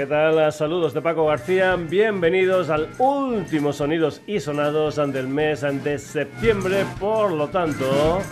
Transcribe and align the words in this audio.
¿Qué 0.00 0.06
tal? 0.06 0.50
Saludos 0.50 0.94
de 0.94 1.02
Paco 1.02 1.26
García. 1.26 1.76
Bienvenidos 1.76 2.70
al 2.70 2.88
último 2.96 3.70
Sonidos 3.70 4.22
y 4.26 4.40
Sonados 4.40 4.96
del 4.96 5.28
mes 5.28 5.60
de 5.60 5.98
septiembre. 5.98 6.86
Por 6.98 7.32
lo 7.32 7.48
tanto, 7.48 8.22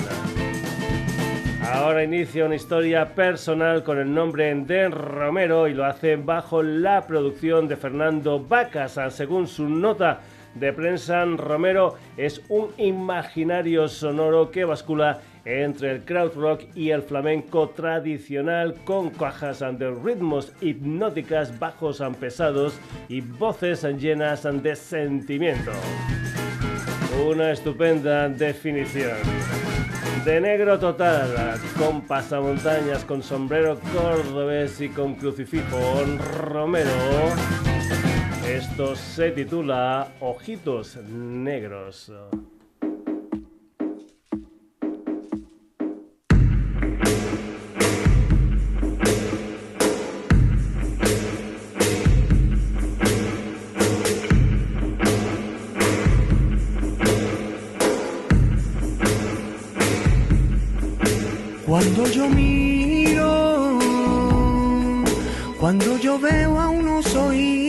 Ahora 1.73 2.05
inicia 2.05 2.45
una 2.45 2.57
historia 2.57 3.15
personal 3.15 3.83
con 3.83 4.01
el 4.01 4.13
nombre 4.13 4.55
de 4.55 4.91
Romero 4.91 5.67
y 5.67 5.73
lo 5.73 5.87
hace 5.87 6.17
bajo 6.17 6.63
la 6.63 7.07
producción 7.07 7.69
de 7.69 7.77
Fernando 7.77 8.39
Vacas. 8.39 8.99
Según 9.15 9.47
su 9.47 9.67
nota 9.71 10.21
de 10.55 10.73
prensa, 10.73 11.25
Romero 11.25 11.97
es 12.17 12.43
un 12.49 12.69
imaginario 12.77 13.89
sonoro 13.89 14.51
que 14.51 14.65
bascula 14.65 15.21
entre 15.45 15.91
el 15.91 16.05
crowd 16.05 16.35
rock 16.35 16.63
y 16.75 16.91
el 16.91 17.03
flamenco 17.03 17.71
tradicional 17.71 18.75
con 18.85 19.11
cajas 19.11 19.61
de 19.61 19.91
ritmos 19.91 20.53
hipnóticas, 20.61 21.59
bajos 21.59 22.03
pesados 22.21 22.79
y 23.09 23.21
voces 23.21 23.83
llenas 23.99 24.43
de 24.43 24.77
sentimiento. 24.77 25.73
Una 27.27 27.53
estupenda 27.53 28.29
definición. 28.29 29.19
De 30.25 30.41
negro 30.41 30.79
total, 30.79 31.59
con 31.77 32.03
pasamontañas, 32.03 33.05
con 33.05 33.23
sombrero 33.23 33.79
cordobés 33.93 34.81
y 34.81 34.89
con 34.89 35.17
crucifijo 35.17 36.05
Romero. 36.37 36.91
Esto 38.47 38.97
se 38.97 39.31
titula 39.31 40.09
Ojitos 40.19 40.97
Negros. 40.97 42.13
Cuando 61.65 62.07
yo 62.09 62.29
miro, 62.29 63.79
cuando 65.61 65.97
yo 65.99 66.19
veo 66.19 66.61
a 66.61 66.69
unos 66.69 67.15
ojitos 67.15 67.62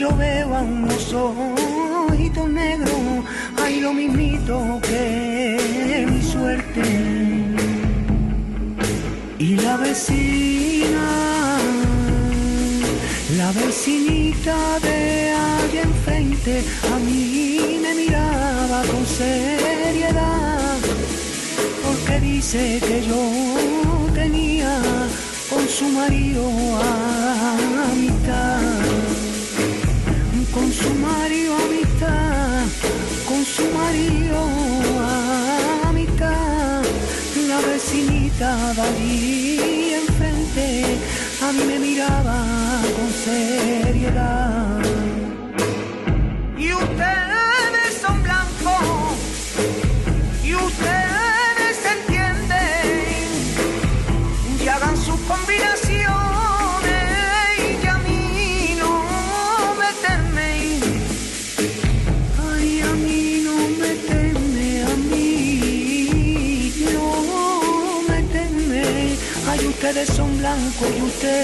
yo 0.00 0.16
veo 0.16 0.56
a 0.56 0.62
unos 0.62 1.12
ojitos 1.12 2.48
negros, 2.48 2.90
hay 3.62 3.80
lo 3.80 3.92
mismito 3.92 4.80
que 4.80 6.06
mi 6.10 6.22
suerte. 6.22 6.80
Y 9.38 9.56
la 9.56 9.76
vecina, 9.76 11.58
la 13.36 13.52
vecinita 13.52 14.80
de 14.80 15.32
allá 15.32 15.82
enfrente, 15.82 16.64
a 16.94 16.98
mí 16.98 17.78
me 17.82 17.94
miraba 17.94 18.82
con 18.90 19.04
seriedad, 19.04 20.78
porque 21.84 22.20
dice 22.20 22.80
que 22.88 23.04
yo 23.06 23.22
tenía 24.14 24.80
con 25.50 25.68
su 25.68 25.88
marido 25.88 26.42
amistad 27.92 28.79
con 30.52 30.72
su 30.72 30.90
marido 30.94 31.54
amistad, 31.56 32.64
con 33.26 33.44
su 33.44 33.64
marido 33.70 34.38
amistad, 35.84 36.82
la 37.48 37.60
vecinita 37.60 38.72
de 38.74 38.80
allí 38.82 39.94
enfrente 39.94 40.98
a 41.42 41.52
mí 41.52 41.64
me 41.64 41.78
miraba 41.78 42.44
con 42.96 43.10
seriedad. 43.24 44.49
Ustedes 70.00 70.16
son 70.16 70.38
blancos 70.38 70.88
y 70.96 71.02
ustedes 71.02 71.36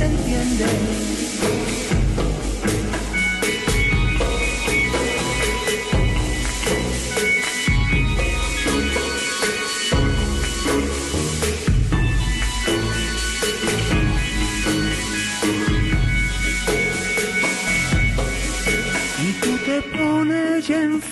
entienden. 0.00 1.04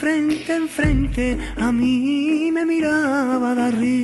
frente 0.03 0.55
en 0.55 0.69
frente, 0.69 1.39
a 1.59 1.71
mí 1.71 2.51
me 2.53 2.65
miraba 2.67 3.55
de 3.55 3.63
arriba. 3.63 4.02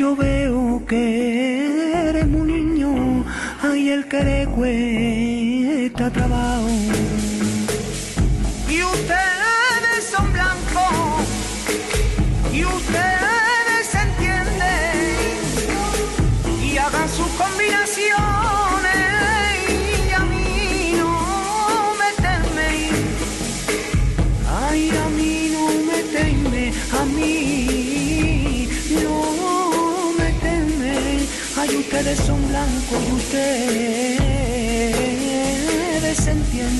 Yo 0.00 0.16
veo 0.16 0.82
que 0.88 2.08
eres 2.08 2.24
un 2.24 2.46
niño, 2.46 3.22
ahí 3.62 3.90
el 3.90 4.08
que 4.08 4.24
le 4.24 4.46
cuesta 4.46 6.08
trabajo. 6.08 6.69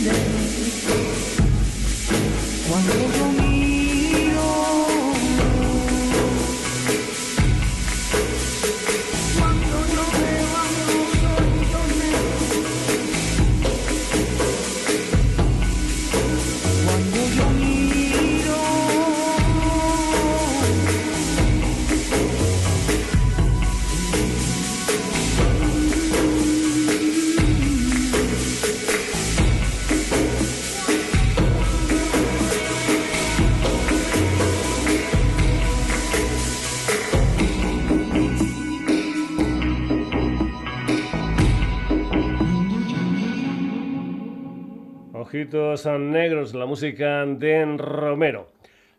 Entienden. 0.00 0.29
Ojitos 45.20 45.84
Negros, 45.84 46.54
la 46.54 46.64
música 46.64 47.26
de 47.26 47.76
Romero. 47.76 48.48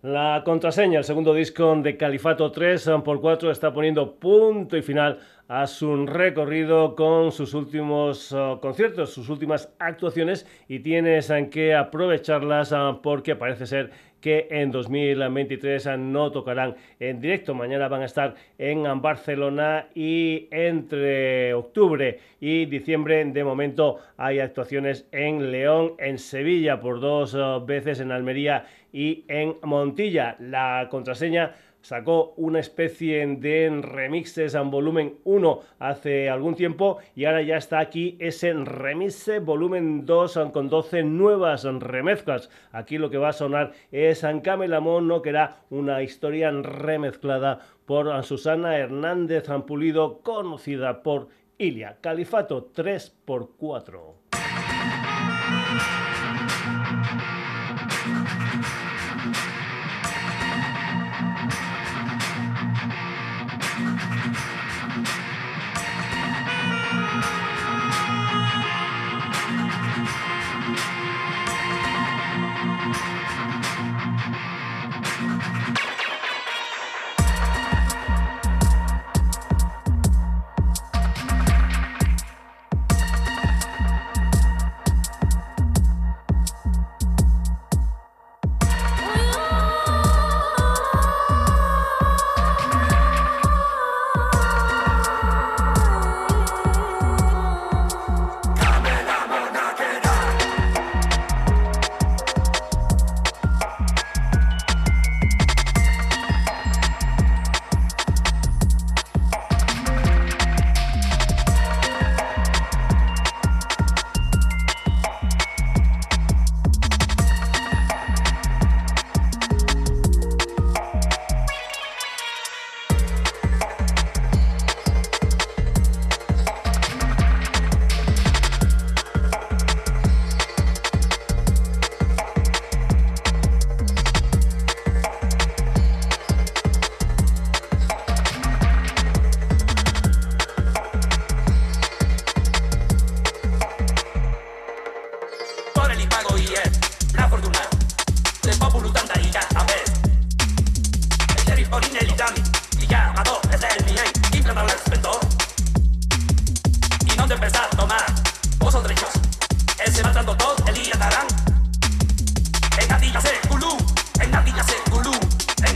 La 0.03 0.43
contraseña, 0.45 0.99
el 0.99 1.03
segundo 1.03 1.33
disco 1.33 1.75
de 1.75 1.97
Califato 1.97 2.51
3x4 2.51 3.49
está 3.49 3.73
poniendo 3.73 4.15
punto 4.15 4.77
y 4.77 4.83
final 4.83 5.19
a 5.47 5.65
su 5.65 6.05
recorrido 6.05 6.95
con 6.95 7.31
sus 7.31 7.55
últimos 7.55 8.31
uh, 8.31 8.59
conciertos, 8.61 9.13
sus 9.13 9.29
últimas 9.29 9.73
actuaciones 9.79 10.45
y 10.67 10.79
tienes 10.79 11.31
que 11.51 11.73
aprovecharlas 11.73 12.71
uh, 12.71 12.99
porque 13.01 13.35
parece 13.35 13.65
ser 13.65 13.91
que 14.21 14.47
en 14.51 14.71
2023 14.71 15.97
no 15.97 16.31
tocarán 16.31 16.75
en 16.99 17.19
directo. 17.19 17.53
Mañana 17.53 17.87
van 17.87 18.03
a 18.03 18.05
estar 18.05 18.35
en 18.57 18.83
Barcelona 19.01 19.87
y 19.93 20.47
entre 20.51 21.53
octubre 21.53 22.19
y 22.39 22.65
diciembre 22.65 23.25
de 23.25 23.43
momento 23.43 23.97
hay 24.17 24.39
actuaciones 24.39 25.07
en 25.11 25.51
León, 25.51 25.93
en 25.97 26.17
Sevilla 26.17 26.79
por 26.79 26.99
dos 26.99 27.33
uh, 27.33 27.65
veces, 27.65 27.99
en 27.99 28.11
Almería 28.11 28.65
y 28.93 29.25
en 29.27 29.55
Montilla. 29.63 30.35
La 30.39 30.87
contraseña 30.89 31.55
sacó 31.81 32.33
una 32.37 32.59
especie 32.59 33.25
de 33.25 33.81
remixes 33.81 34.55
en 34.55 34.71
volumen 34.71 35.15
1 35.23 35.59
hace 35.79 36.29
algún 36.29 36.55
tiempo 36.55 36.97
y 37.15 37.25
ahora 37.25 37.41
ya 37.41 37.57
está 37.57 37.79
aquí 37.79 38.17
ese 38.19 38.53
remixe 38.53 39.39
volumen 39.39 40.05
2 40.05 40.39
con 40.53 40.69
12 40.69 41.03
nuevas 41.03 41.63
remezclas. 41.63 42.49
Aquí 42.71 42.97
lo 42.97 43.09
que 43.09 43.17
va 43.17 43.29
a 43.29 43.33
sonar 43.33 43.71
es 43.91 44.23
Ancamelamón, 44.23 45.07
no 45.07 45.21
que 45.21 45.29
era 45.29 45.57
una 45.69 46.01
historia 46.03 46.51
remezclada 46.51 47.59
por 47.85 48.23
Susana 48.23 48.77
Hernández 48.77 49.49
Ampulido, 49.49 50.21
conocida 50.21 51.03
por 51.03 51.27
Ilia. 51.57 51.97
Califato 52.01 52.71
3x4. 52.73 54.40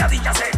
pesadillas, 0.08 0.42
eh. 0.42 0.55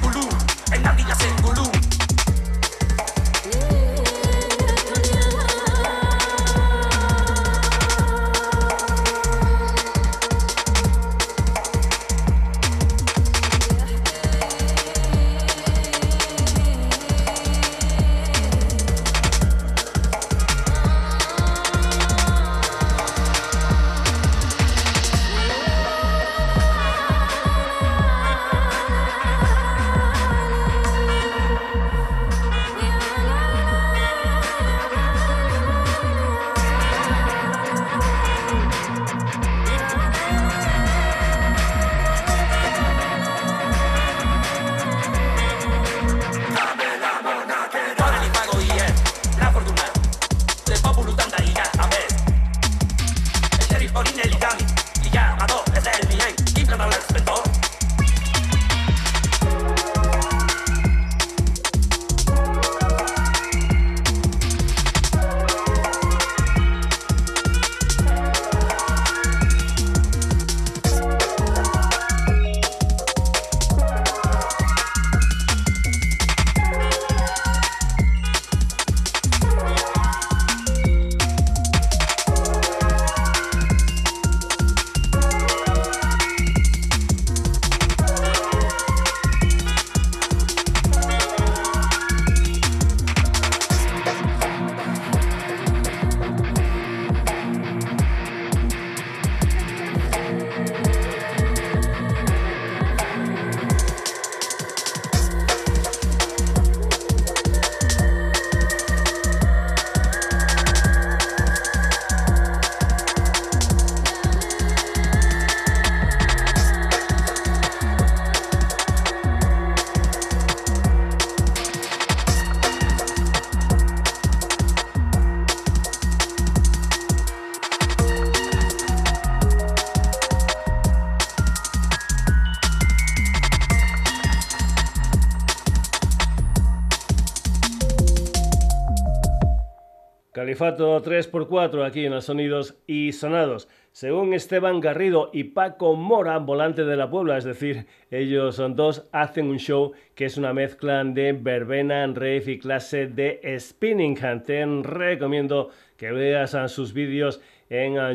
Califato 140.57 140.99
3x4 141.03 141.85
aquí 141.85 142.05
en 142.05 142.13
los 142.13 142.25
sonidos 142.25 142.79
y 142.87 143.11
sonados. 143.11 143.67
Según 143.91 144.33
Esteban 144.33 144.79
Garrido 144.79 145.29
y 145.31 145.43
Paco 145.43 145.95
Mora, 145.95 146.39
volante 146.39 146.83
de 146.83 146.95
la 146.97 147.11
Puebla, 147.11 147.37
es 147.37 147.43
decir, 147.43 147.85
ellos 148.09 148.55
son 148.55 148.75
dos, 148.75 149.07
hacen 149.11 149.51
un 149.51 149.59
show 149.59 149.91
que 150.15 150.25
es 150.25 150.35
una 150.35 150.53
mezcla 150.53 151.03
de 151.03 151.33
verbena, 151.33 152.07
rave 152.07 152.43
y 152.47 152.57
clase 152.57 153.05
de 153.05 153.39
spinning. 153.59 154.15
Te 154.45 154.65
recomiendo 154.81 155.69
que 155.95 156.11
veas 156.11 156.55
sus 156.71 156.91
vídeos 156.91 157.39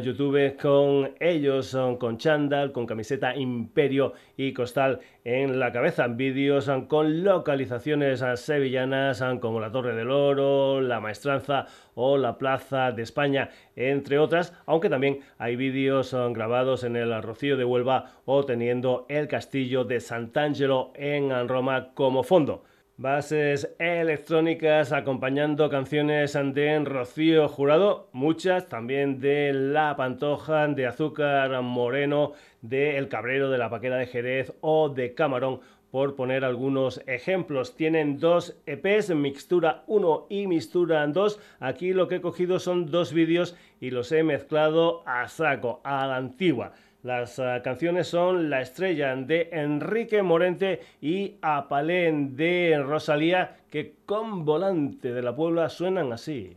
YouTube 0.01 0.57
con 0.57 1.13
ellos, 1.21 1.77
con 1.99 2.17
chándal, 2.17 2.73
con 2.73 2.87
camiseta 2.87 3.37
Imperio 3.37 4.15
y 4.37 4.53
costal 4.53 5.01
en 5.25 5.59
la 5.59 5.73
cabeza. 5.73 6.07
Vídeos 6.07 6.71
con 6.89 7.25
localizaciones 7.25 8.25
sevillanas 8.37 9.23
como 9.41 9.61
la 9.61 9.73
Torre 9.73 9.95
del 9.95 10.11
Oro, 10.11 10.81
la 10.81 11.01
Maestranza 11.01 11.67
o 11.95 12.17
la 12.17 12.39
Plaza 12.39 12.93
de 12.93 13.03
España, 13.03 13.51
entre 13.77 14.19
otras, 14.19 14.55
aunque 14.67 14.89
también 14.89 15.21
hay 15.39 15.57
vídeos 15.57 16.15
grabados 16.31 16.85
en 16.85 16.97
el 16.97 17.23
Rocío 17.23 17.57
de 17.57 17.65
Huelva 17.65 18.13
o 18.25 18.45
teniendo 18.45 19.07
el 19.09 19.29
castillo 19.29 19.85
de 19.85 20.01
Sant'Angelo 20.01 20.93
en 20.95 21.49
Roma 21.49 21.93
como 21.95 22.23
fondo. 22.23 22.65
Bases 22.99 23.75
electrónicas 23.79 24.93
acompañando 24.93 25.71
canciones 25.71 26.35
de 26.35 26.79
Rocío 26.85 27.49
Jurado, 27.49 28.11
muchas 28.13 28.69
también 28.69 29.19
de 29.19 29.55
La 29.55 29.97
Pantoja, 29.97 30.69
de 30.69 30.87
Azúcar 30.87 31.63
Moreno, 31.63 32.33
de 32.61 32.99
El 32.99 33.09
Cabrero, 33.09 33.51
de 33.51 33.57
La 33.57 33.71
Paquera 33.71 33.97
de 33.97 34.07
Jerez 34.07 34.53
o 34.61 34.91
de 34.91 35.15
Camarón, 35.15 35.61
por 35.91 36.17
poner 36.17 36.45
algunos 36.45 37.03
ejemplos. 37.07 37.77
Tienen 37.77 38.19
dos 38.19 38.61
EPs, 38.67 39.15
Mixtura 39.15 39.85
1 39.87 40.27
y 40.29 40.47
Mixtura 40.47 41.07
2. 41.07 41.41
Aquí 41.61 41.95
lo 41.95 42.09
que 42.09 42.17
he 42.17 42.21
cogido 42.21 42.59
son 42.59 42.91
dos 42.91 43.15
vídeos 43.15 43.57
y 43.81 43.91
los 43.91 44.13
he 44.13 44.23
mezclado 44.23 45.03
a 45.07 45.29
saco, 45.29 45.81
a 45.83 46.07
la 46.07 46.17
antigua. 46.17 46.73
Las 47.03 47.39
uh, 47.41 47.61
canciones 47.65 48.07
son 48.07 48.49
La 48.49 48.61
estrella 48.61 49.17
de 49.17 49.49
Enrique 49.51 50.23
Morente 50.23 50.81
y 51.01 51.35
Apalén 51.43 52.37
de 52.37 52.81
Rosalía, 52.81 53.57
que 53.71 53.97
con 54.07 54.45
volante 54.45 55.13
de 55.13 55.23
la 55.23 55.35
Puebla 55.35 55.69
suenan 55.69 56.13
así. 56.13 56.57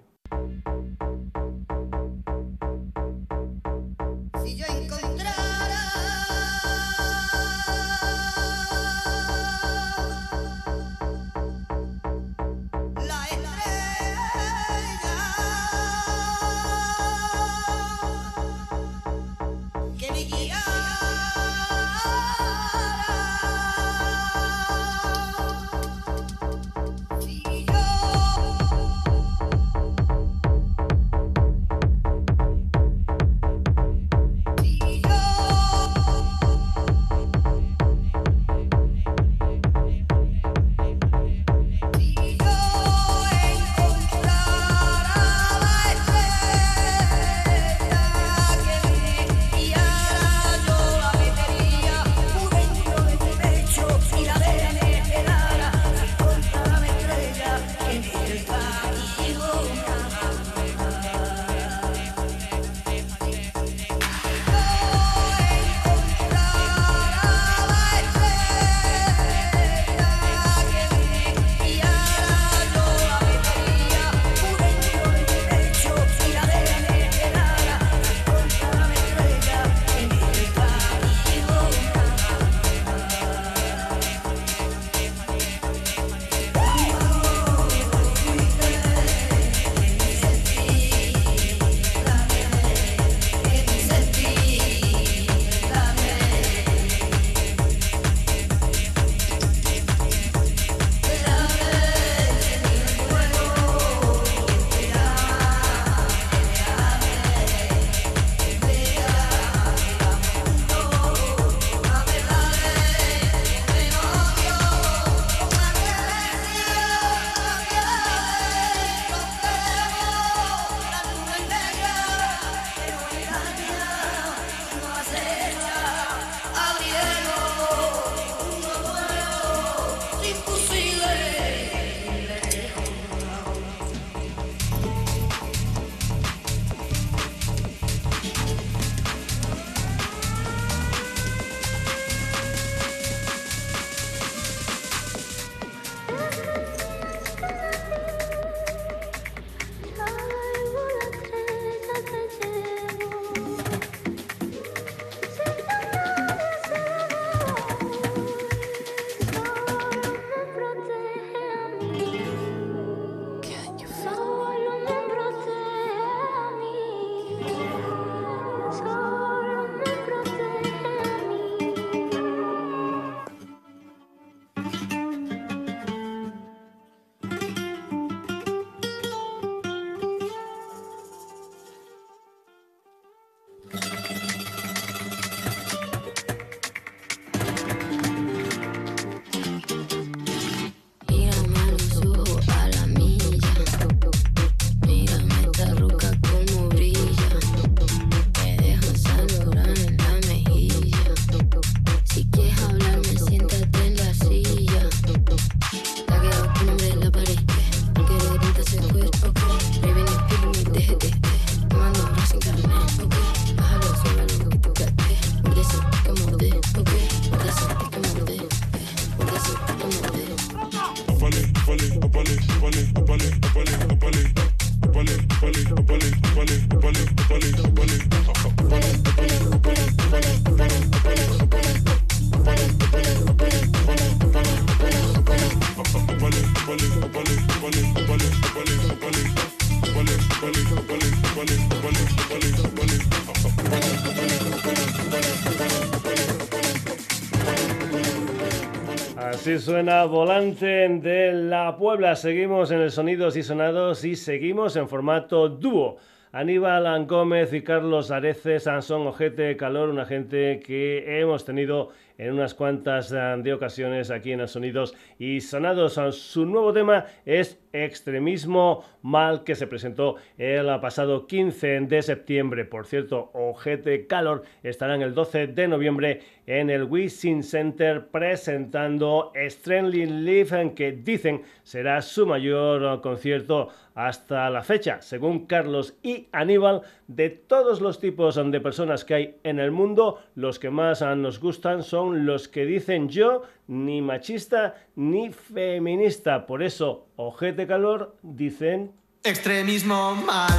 Así 249.46 249.60
suena 249.60 250.06
Volante 250.06 250.66
de 250.66 251.32
la 251.32 251.78
Puebla. 251.78 252.16
Seguimos 252.16 252.72
en 252.72 252.80
el 252.80 252.90
Sonidos 252.90 253.38
y 253.38 253.44
Sonados 253.44 254.04
y 254.04 254.16
seguimos 254.16 254.75
en 254.75 254.90
formato 254.90 255.50
dúo. 255.50 255.98
Aníbal 256.32 257.06
Gómez 257.06 257.54
y 257.54 257.62
Carlos 257.62 258.10
Areces 258.10 258.68
son 258.82 259.06
Ojete 259.06 259.56
Calor, 259.56 259.90
una 259.90 260.06
gente 260.06 260.60
que 260.66 261.20
hemos 261.20 261.46
tenido 261.46 261.92
en 262.18 262.34
unas 262.34 262.56
cuantas 262.56 263.12
eh, 263.12 263.36
de 263.38 263.54
ocasiones 263.54 264.10
aquí 264.10 264.32
en 264.32 264.40
los 264.40 264.50
Sonidos 264.50 264.96
y 265.20 265.40
Sonados. 265.42 265.94
Su 266.16 266.48
nuevo 266.48 266.74
tema 266.74 267.06
es 267.24 267.54
Extremismo 267.84 268.84
Mal, 269.01 269.44
que 269.44 269.55
se 269.55 269.67
presentó 269.67 270.15
el 270.38 270.67
pasado 270.79 271.27
15 271.27 271.82
de 271.82 272.01
septiembre. 272.01 272.65
Por 272.65 272.86
cierto, 272.86 273.32
Ojete 273.34 274.08
Calor 274.08 274.44
estarán 274.63 275.01
el 275.01 275.13
12 275.13 275.48
de 275.48 275.67
noviembre 275.67 276.22
en 276.48 276.70
el 276.70 276.84
Wisin 276.84 277.44
Center 277.44 278.08
presentando 278.08 279.32
Strangely 279.36 280.05
Live, 280.05 280.74
que 280.75 280.91
dicen 280.91 281.41
será 281.63 282.01
su 282.01 282.25
mayor 282.25 283.01
concierto 283.01 283.70
hasta 283.96 284.50
la 284.50 284.62
fecha. 284.62 285.02
Según 285.02 285.48
Carlos 285.48 285.96
y 286.04 286.28
Aníbal, 286.32 286.82
de 287.08 287.30
todos 287.30 287.82
los 287.82 288.00
tipos 288.00 288.36
de 288.36 288.62
personas 288.62 289.06
que 289.06 289.14
hay 289.16 289.36
en 289.44 289.60
el 289.60 289.72
mundo, 289.72 290.22
los 290.36 290.60
que 290.60 290.70
más 290.70 291.02
nos 291.02 291.40
gustan 291.40 291.82
son 291.82 292.25
los 292.25 292.48
que 292.48 292.66
dicen 292.66 293.10
yo 293.10 293.44
ni 293.68 294.02
machista 294.02 294.75
ni 294.96 295.32
feminista. 295.32 296.46
Por 296.46 296.62
eso, 296.62 297.08
ojete 297.15 297.65
calor, 297.65 298.15
dicen... 298.22 298.91
Extremismo 299.24 300.15
mal. 300.15 300.52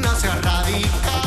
No 0.00 0.08
sea 0.14 0.34
radical. 0.40 1.19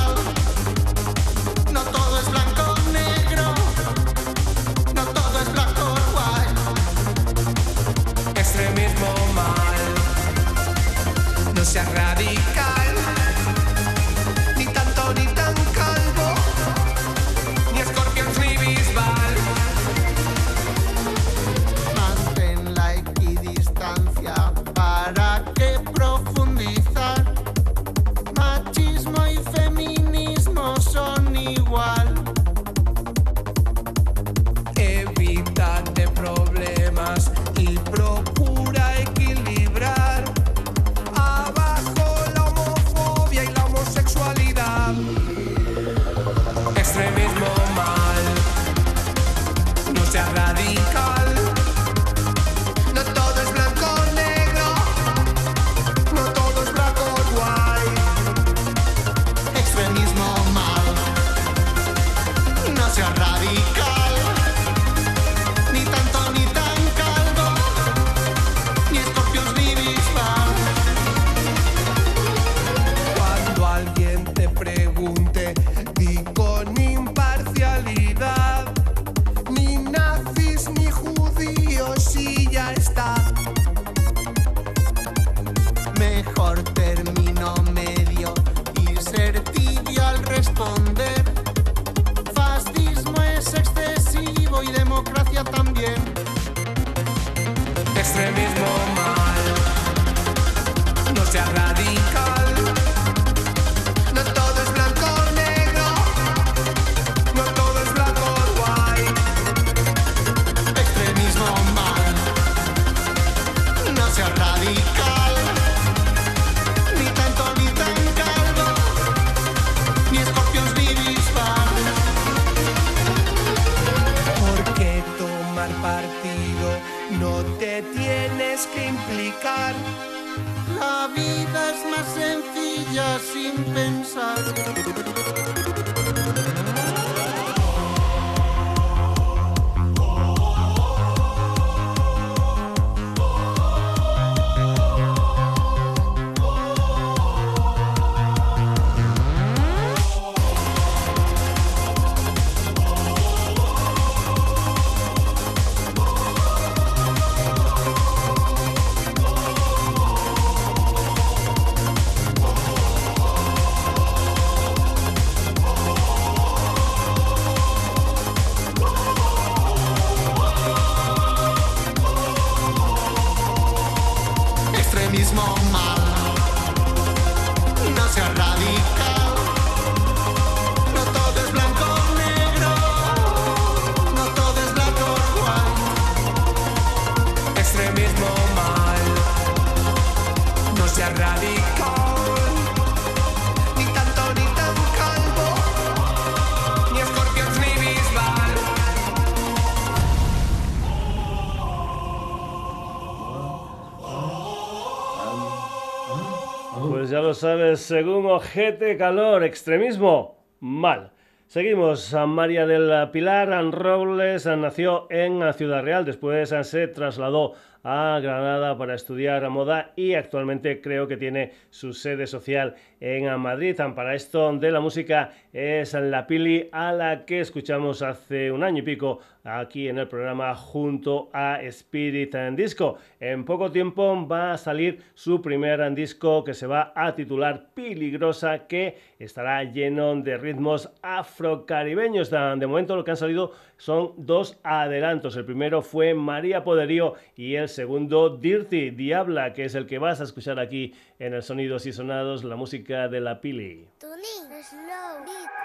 Según 207.75 208.25
Ojete 208.25 208.97
Calor, 208.97 209.43
extremismo, 209.43 210.37
mal. 210.59 211.11
Seguimos. 211.47 212.15
María 212.27 212.65
del 212.65 213.09
Pilar 213.11 213.49
Robles 213.71 214.45
nació 214.45 215.07
en 215.09 215.41
Ciudad 215.53 215.83
Real, 215.83 216.03
después 216.03 216.53
se 216.63 216.87
trasladó 216.87 217.53
a 217.83 218.19
Granada 218.21 218.77
para 218.77 218.95
estudiar 218.95 219.47
moda 219.49 219.91
y 219.95 220.13
actualmente 220.13 220.81
creo 220.81 221.07
que 221.07 221.17
tiene 221.17 221.53
su 221.69 221.93
sede 221.93 222.27
social 222.27 222.75
en 223.03 223.37
Madrid. 223.37 223.75
Para 223.95 224.15
esto 224.15 224.53
de 224.53 224.71
la 224.71 224.79
música 224.79 225.31
es 225.51 225.93
la 225.93 226.25
Pili 226.25 226.69
a 226.71 226.93
la 226.93 227.25
que 227.25 227.41
escuchamos 227.41 228.01
hace 228.01 228.49
un 228.49 228.63
año 228.63 228.79
y 228.79 228.83
pico 228.83 229.19
aquí 229.43 229.89
en 229.89 229.97
el 229.97 230.07
programa 230.07 230.55
junto 230.55 231.29
a 231.33 231.61
Spirit 231.63 232.33
and 232.33 232.57
Disco. 232.57 232.97
En 233.19 233.43
poco 233.43 233.71
tiempo 233.71 234.25
va 234.25 234.53
a 234.53 234.57
salir 234.57 235.03
su 235.15 235.41
primer 235.41 235.93
disco 235.93 236.45
que 236.45 236.53
se 236.53 236.65
va 236.65 236.93
a 236.95 237.13
titular 237.13 237.73
Peligrosa, 237.73 238.67
que 238.67 238.97
estará 239.19 239.61
lleno 239.65 240.15
de 240.15 240.37
ritmos 240.37 240.89
afrocaribeños. 241.01 242.29
De 242.29 242.67
momento 242.67 242.95
lo 242.95 243.03
que 243.03 243.11
han 243.11 243.17
salido 243.17 243.51
son 243.75 244.13
dos 244.15 244.61
adelantos. 244.63 245.35
El 245.35 245.43
primero 245.43 245.81
fue 245.81 246.13
María 246.13 246.63
Poderío 246.63 247.15
y 247.35 247.55
el 247.55 247.67
segundo 247.67 248.29
Dirty 248.29 248.91
Diabla, 248.91 249.51
que 249.51 249.65
es 249.65 249.75
el 249.75 249.87
que 249.87 249.99
vas 249.99 250.21
a 250.21 250.23
escuchar 250.23 250.57
aquí 250.57 250.93
en 251.25 251.33
el 251.33 251.41
Sonidos 251.41 251.85
y 251.85 251.93
Sonados, 251.93 252.43
la 252.43 252.57
música 252.57 253.07
de 253.07 253.21
la 253.21 253.39
Pili. 253.39 253.87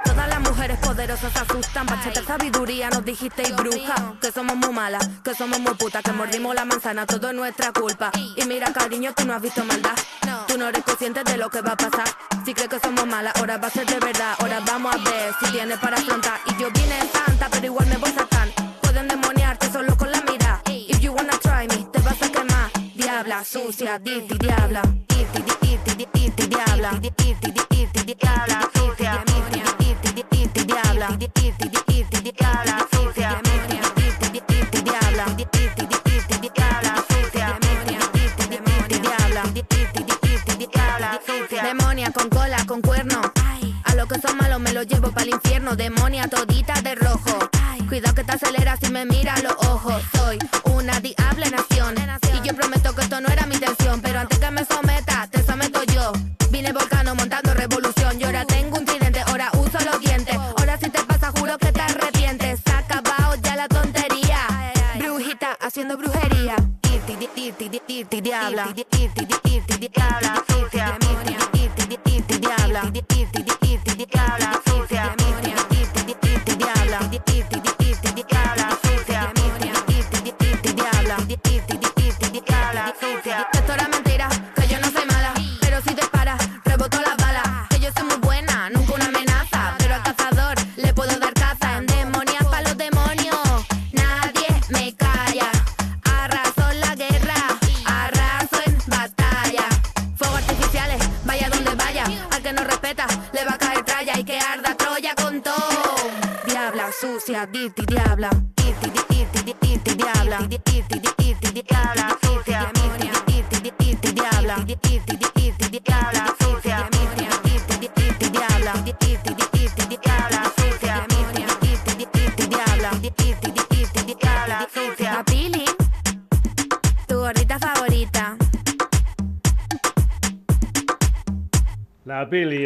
Todas 0.05 0.29
las 0.29 0.41
mujeres 0.41 0.79
poderosas 0.79 1.35
asustan, 1.37 1.85
bachata 1.87 2.23
sabiduría 2.23 2.91
nos 2.91 3.05
dijiste 3.05 3.43
y 3.49 3.53
bruja, 3.53 4.15
que 4.21 4.31
somos 4.31 4.55
muy 4.57 4.73
malas, 4.73 5.09
que 5.25 5.35
somos 5.35 5.59
muy 5.59 5.75
putas, 5.75 6.05
que 6.05 6.13
mordimos 6.13 6.55
la 6.55 6.65
manzana, 6.65 7.07
todo 7.07 7.31
es 7.31 7.35
nuestra 7.35 7.73
culpa. 7.73 8.13
Y 8.37 8.45
mira 8.45 8.73
cariño, 8.73 9.13
tú 9.17 9.25
no 9.27 9.35
has 9.35 9.43
visto 9.43 9.65
maldad, 9.65 9.97
tú 10.47 10.57
no 10.57 10.69
eres 10.69 10.85
consciente 10.85 11.25
de 11.25 11.37
lo 11.37 11.51
que 11.51 11.61
va 11.61 11.73
a 11.73 11.77
pasar. 11.77 12.07
Si 12.45 12.55
crees 12.55 12.69
que 12.69 12.79
somos 12.79 13.07
malas, 13.07 13.35
ahora 13.37 13.59
va 13.59 13.67
a 13.67 13.71
ser 13.71 13.87
de 13.87 13.99
verdad, 13.99 14.35
ahora 14.39 14.61
vamos 14.65 14.95
a 14.95 14.99
ver 14.99 15.35
si 15.41 15.51
tienes 15.51 15.79
para 15.79 15.97
afrontar. 15.97 16.39
Y 16.47 16.63
yo 16.63 16.71
vine 16.71 17.01
en 17.01 17.09
santa, 17.09 17.49
pero 17.51 17.67
igual 17.67 17.87
me 17.89 17.97
voy 17.97 18.11
a 18.11 18.15
sacar. 18.15 18.49
Pueden 18.81 19.09
demoniarte 19.09 19.69
solo 19.73 19.97
con 19.97 20.11
la 20.13 20.23
mira. 20.23 20.63
If 20.67 21.01
you 21.01 21.13
wanna 21.13 21.37
try 21.41 21.67
me, 21.67 21.85
te 21.91 21.99
vas 22.01 22.23
a 22.23 22.31
quemar. 22.31 22.48
Diabla, 23.19 23.43
sucia, 23.45 23.99
dirty, 23.99 24.39
diabla, 24.39 24.81
dirty, 25.09 25.43
dirty, 25.43 25.83
dirty, 25.83 26.07
dirty, 26.15 26.47
diabla, 26.47 26.91
dirty, 27.01 27.35
dirty, 27.41 27.65
dirty, 27.69 28.15
diabla. 28.15 28.69
Demonia 41.61 42.13
con 42.13 42.29
cola, 42.29 42.65
con 42.67 42.81
cuerno. 42.81 43.21
A 43.83 43.95
lo 43.97 44.07
que 44.07 44.21
son 44.21 44.37
malos 44.37 44.61
me 44.61 44.73
lo 44.73 44.85
llevo 44.85 45.11
para 45.11 45.25
el 45.25 45.31
infierno. 45.31 45.75
Demonia 45.75 46.29
todita 46.29 46.81
de 46.83 46.95
rojo. 46.95 47.51
Cuidado 47.89 48.15
que 48.15 48.23
te 48.23 48.31
acelera 48.31 48.77
si 48.77 48.93
me 48.93 49.05
mira 49.05 49.35
los 49.43 49.55
ojos. 49.67 50.05
Soy 50.15 50.39
irti 67.69 67.83
di 67.87 67.99
irti 67.99 68.21
diabla 68.21 68.63
irti 68.65 68.87
di 68.89 69.03
irti 69.03 69.27
di 69.27 69.35
irti 69.45 69.79
di 69.79 69.91
irti 69.91 70.19
di 70.19 70.79
irti 70.79 71.27
di 71.27 71.59
irti 71.61 71.87
di 71.87 71.99
irti 72.15 72.39
di 72.39 72.49
irti 72.55 72.91
di 72.91 73.21
irti 73.21 73.43
di 73.43 73.48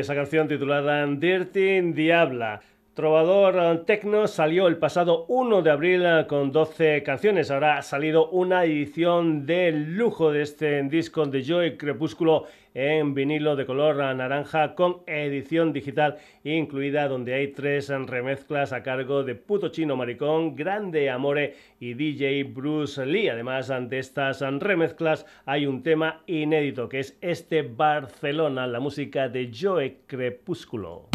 esa 0.02 0.16
canción 0.16 0.48
titulada 0.48 1.06
Dirty 1.06 1.80
Diabla. 1.92 2.60
Trovador 2.94 3.56
eh, 3.56 3.82
Tecno 3.86 4.26
salió 4.26 4.68
el 4.68 4.76
pasado 4.76 5.24
1 5.28 5.62
de 5.62 5.70
abril 5.70 6.02
eh, 6.04 6.26
con 6.28 6.52
12 6.52 7.02
canciones. 7.02 7.50
Ahora 7.50 7.78
ha 7.78 7.82
salido 7.82 8.28
una 8.28 8.66
edición 8.66 9.46
de 9.46 9.72
lujo 9.72 10.30
de 10.30 10.42
este 10.42 10.82
disco 10.82 11.24
de 11.24 11.42
Joy 11.42 11.78
Crepúsculo 11.78 12.44
en 12.74 13.14
vinilo 13.14 13.56
de 13.56 13.64
color 13.64 13.96
naranja 13.96 14.74
con 14.74 14.98
edición 15.06 15.72
digital 15.72 16.18
incluida 16.44 17.08
donde 17.08 17.32
hay 17.32 17.48
tres 17.48 17.88
remezclas 17.88 18.74
a 18.74 18.82
cargo 18.82 19.24
de 19.24 19.36
Puto 19.36 19.68
Chino 19.68 19.96
Maricón, 19.96 20.54
Grande 20.54 21.08
Amore 21.08 21.56
y 21.80 21.94
DJ 21.94 22.44
Bruce 22.44 23.06
Lee. 23.06 23.30
Además 23.30 23.72
de 23.88 23.98
estas 23.98 24.40
remezclas 24.40 25.24
hay 25.46 25.64
un 25.64 25.82
tema 25.82 26.20
inédito 26.26 26.90
que 26.90 27.00
es 27.00 27.16
este 27.22 27.62
Barcelona, 27.62 28.66
la 28.66 28.80
música 28.80 29.30
de 29.30 29.50
Joy 29.50 29.96
Crepúsculo. 30.06 31.08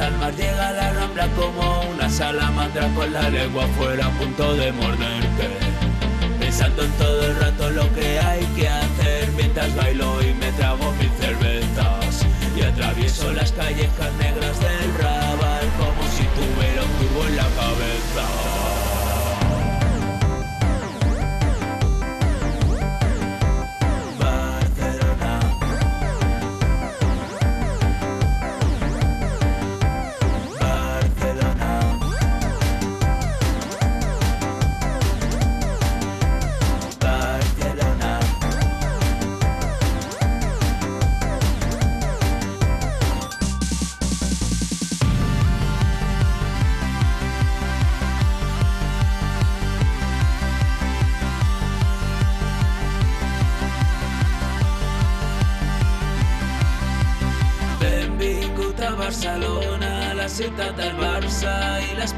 Al 0.00 0.16
mar 0.16 0.34
llega 0.34 0.72
la 0.72 0.92
rambla 0.92 1.26
como 1.36 1.82
una 1.90 2.08
salamandra 2.08 2.88
con 2.94 3.12
la 3.12 3.28
lengua 3.28 3.64
afuera 3.64 4.06
a 4.06 4.10
punto 4.10 4.54
de 4.54 4.72
morderte. 4.72 5.48
Pensando 6.38 6.84
en 6.84 6.92
todo 6.92 7.26
el 7.26 7.36
rato 7.36 7.70
lo 7.70 7.92
que 7.94 8.18
hay 8.18 8.44
que 8.56 8.68
hacer 8.68 9.28
mientras 9.36 9.74
bailo 9.76 10.22
y 10.22 10.32
me 10.34 10.50
trago 10.52 10.92
mis 10.92 11.10
cervezas. 11.20 12.26
Y 12.56 12.62
atravieso 12.62 13.32
las 13.32 13.52
callejas 13.52 14.12
negras 14.18 14.58
del 14.60 14.94
Raval 15.02 15.66
como 15.78 16.02
si 16.16 16.24
tuviera 16.38 16.82
un 16.82 16.92
turbo 16.98 17.26
en 17.26 17.36
la 17.36 17.42
cabeza. 17.42 18.69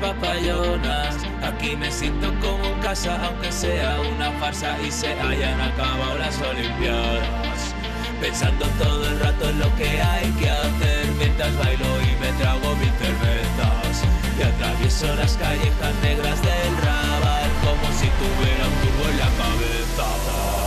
papayonas. 0.03 1.15
Aquí 1.43 1.77
me 1.77 1.91
siento 1.91 2.35
como 2.41 2.65
en 2.65 2.81
casa, 2.81 3.19
aunque 3.25 3.53
sea 3.53 3.97
una 4.15 4.33
farsa 4.33 4.77
y 4.87 4.91
se 4.91 5.13
hayan 5.13 5.61
acabado 5.61 6.19
las 6.19 6.39
Olimpiadas. 6.43 7.75
Pensando 8.21 8.67
todo 8.79 9.09
el 9.09 9.21
rato 9.21 9.49
en 9.49 9.59
lo 9.61 9.75
que 9.77 9.89
hay 10.03 10.31
que 10.33 10.51
hacer 10.51 11.07
mientras 11.19 11.57
bailo 11.57 12.01
y 12.03 12.13
me 12.21 12.33
trago 12.41 12.75
mis 12.77 12.93
cervezas. 12.99 14.03
Y 14.39 14.43
atravieso 14.43 15.15
las 15.15 15.37
callejas 15.37 15.95
negras 16.03 16.43
del 16.43 16.77
rabal 16.85 17.51
como 17.65 17.87
si 17.99 18.09
tuviera 18.21 18.67
un 18.67 18.75
turbo 18.83 19.09
en 19.09 19.19
la 19.19 19.31
cabeza. 19.41 20.62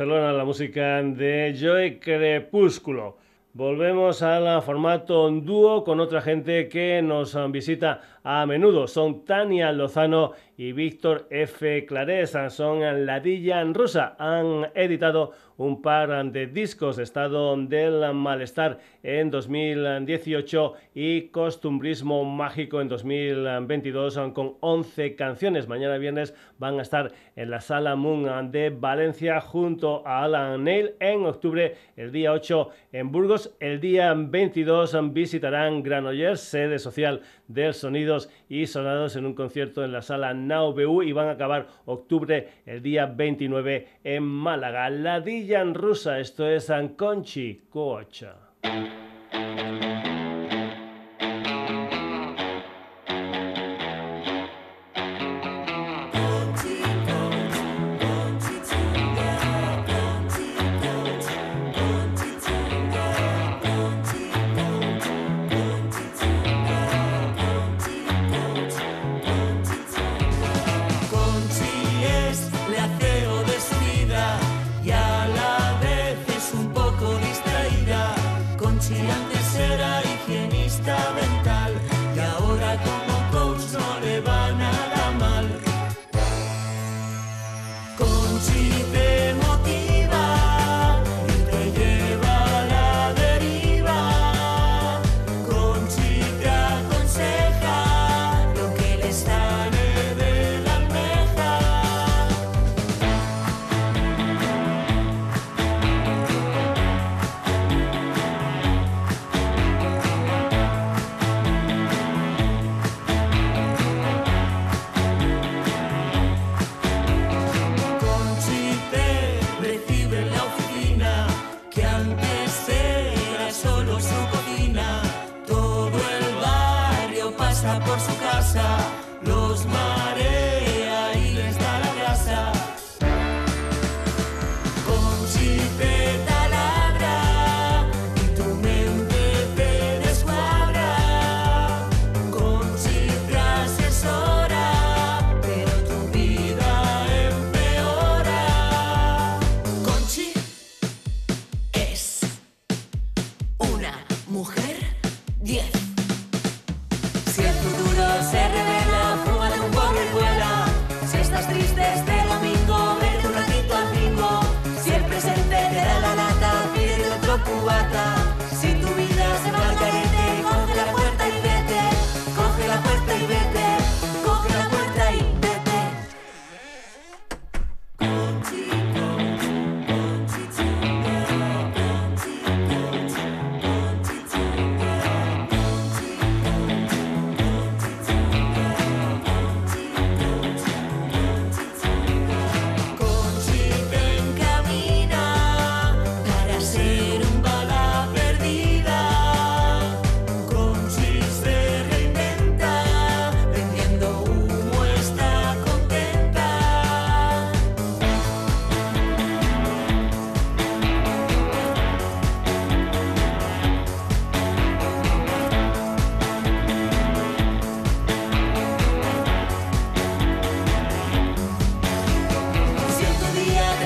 Barcelona, 0.00 0.32
la 0.32 0.46
música 0.46 1.02
de 1.02 1.54
Joy 1.54 1.98
Crepúsculo. 1.98 3.18
Volvemos 3.52 4.22
al 4.22 4.62
formato 4.62 5.30
dúo 5.30 5.84
con 5.84 6.00
otra 6.00 6.22
gente 6.22 6.70
que 6.70 7.02
nos 7.02 7.36
visita 7.52 8.00
a 8.32 8.46
menudo. 8.46 8.86
Son 8.86 9.24
Tania 9.24 9.72
Lozano 9.72 10.34
y 10.56 10.72
Víctor 10.72 11.26
F. 11.30 11.84
Clarés. 11.84 12.36
Son 12.50 12.80
Ladilla 13.04 13.64
Rusa. 13.64 14.14
Han 14.20 14.70
editado 14.76 15.32
un 15.56 15.82
par 15.82 16.32
de 16.32 16.46
discos, 16.46 16.98
Estado 16.98 17.54
del 17.54 18.14
Malestar 18.14 18.78
en 19.02 19.30
2018 19.30 20.72
y 20.94 21.28
Costumbrismo 21.28 22.24
Mágico 22.24 22.80
en 22.80 22.88
2022 22.88 24.18
con 24.32 24.54
11 24.60 25.16
canciones. 25.16 25.68
Mañana 25.68 25.98
viernes 25.98 26.34
van 26.58 26.78
a 26.78 26.82
estar 26.82 27.12
en 27.36 27.50
la 27.50 27.60
Sala 27.60 27.94
Moon 27.94 28.50
de 28.50 28.70
Valencia 28.70 29.40
junto 29.42 30.06
a 30.06 30.24
Alan 30.24 30.64
Neil. 30.64 30.92
En 30.98 31.26
octubre, 31.26 31.74
el 31.94 32.10
día 32.10 32.32
8 32.32 32.70
en 32.92 33.12
Burgos. 33.12 33.54
El 33.60 33.80
día 33.80 34.14
22 34.16 34.96
visitarán 35.12 35.82
Granollers, 35.82 36.40
sede 36.40 36.78
social 36.78 37.20
del 37.52 37.74
Sonidos 37.74 38.30
y 38.48 38.66
Sonados 38.66 39.16
en 39.16 39.26
un 39.26 39.34
concierto 39.34 39.84
en 39.84 39.92
la 39.92 40.02
Sala 40.02 40.34
Now 40.34 40.72
BU 40.72 41.02
y 41.02 41.12
van 41.12 41.28
a 41.28 41.32
acabar 41.32 41.66
octubre 41.84 42.48
el 42.64 42.80
día 42.82 43.06
29 43.06 43.88
en 44.04 44.22
Málaga. 44.22 44.88
Ladilla 44.88 45.60
en 45.60 45.74
rusa, 45.74 46.20
esto 46.20 46.48
es 46.48 46.70
Anconchi 46.70 47.64
Cocha. 47.68 48.36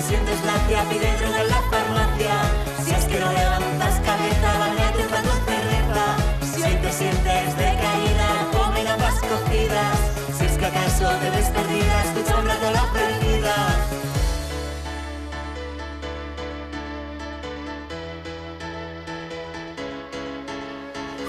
sientes 0.06 0.38
la 0.44 0.56
y 0.92 0.98
dentro 0.98 1.26
en 1.26 1.48
la 1.48 1.60
farmacia. 1.70 2.36
Si 2.84 2.90
es 2.92 3.04
que 3.06 3.18
no 3.18 3.32
levantas 3.32 4.00
cabeza, 4.00 4.58
bañate 4.58 5.04
cuando 5.08 5.32
cerveza. 5.48 6.04
Si 6.52 6.62
hoy 6.62 6.76
te 6.76 6.92
sientes 6.92 7.56
decaída, 7.56 8.28
come 8.52 8.84
gambas 8.84 9.14
cocidas. 9.20 9.98
Si 10.36 10.44
es 10.44 10.58
que 10.58 10.66
acaso 10.66 11.08
te 11.22 11.30
ves 11.30 11.48
perdida, 11.56 12.02
escucha 12.04 12.36
un 12.38 12.46
rato 12.46 12.70
la 12.70 12.84
perdida. 12.92 13.56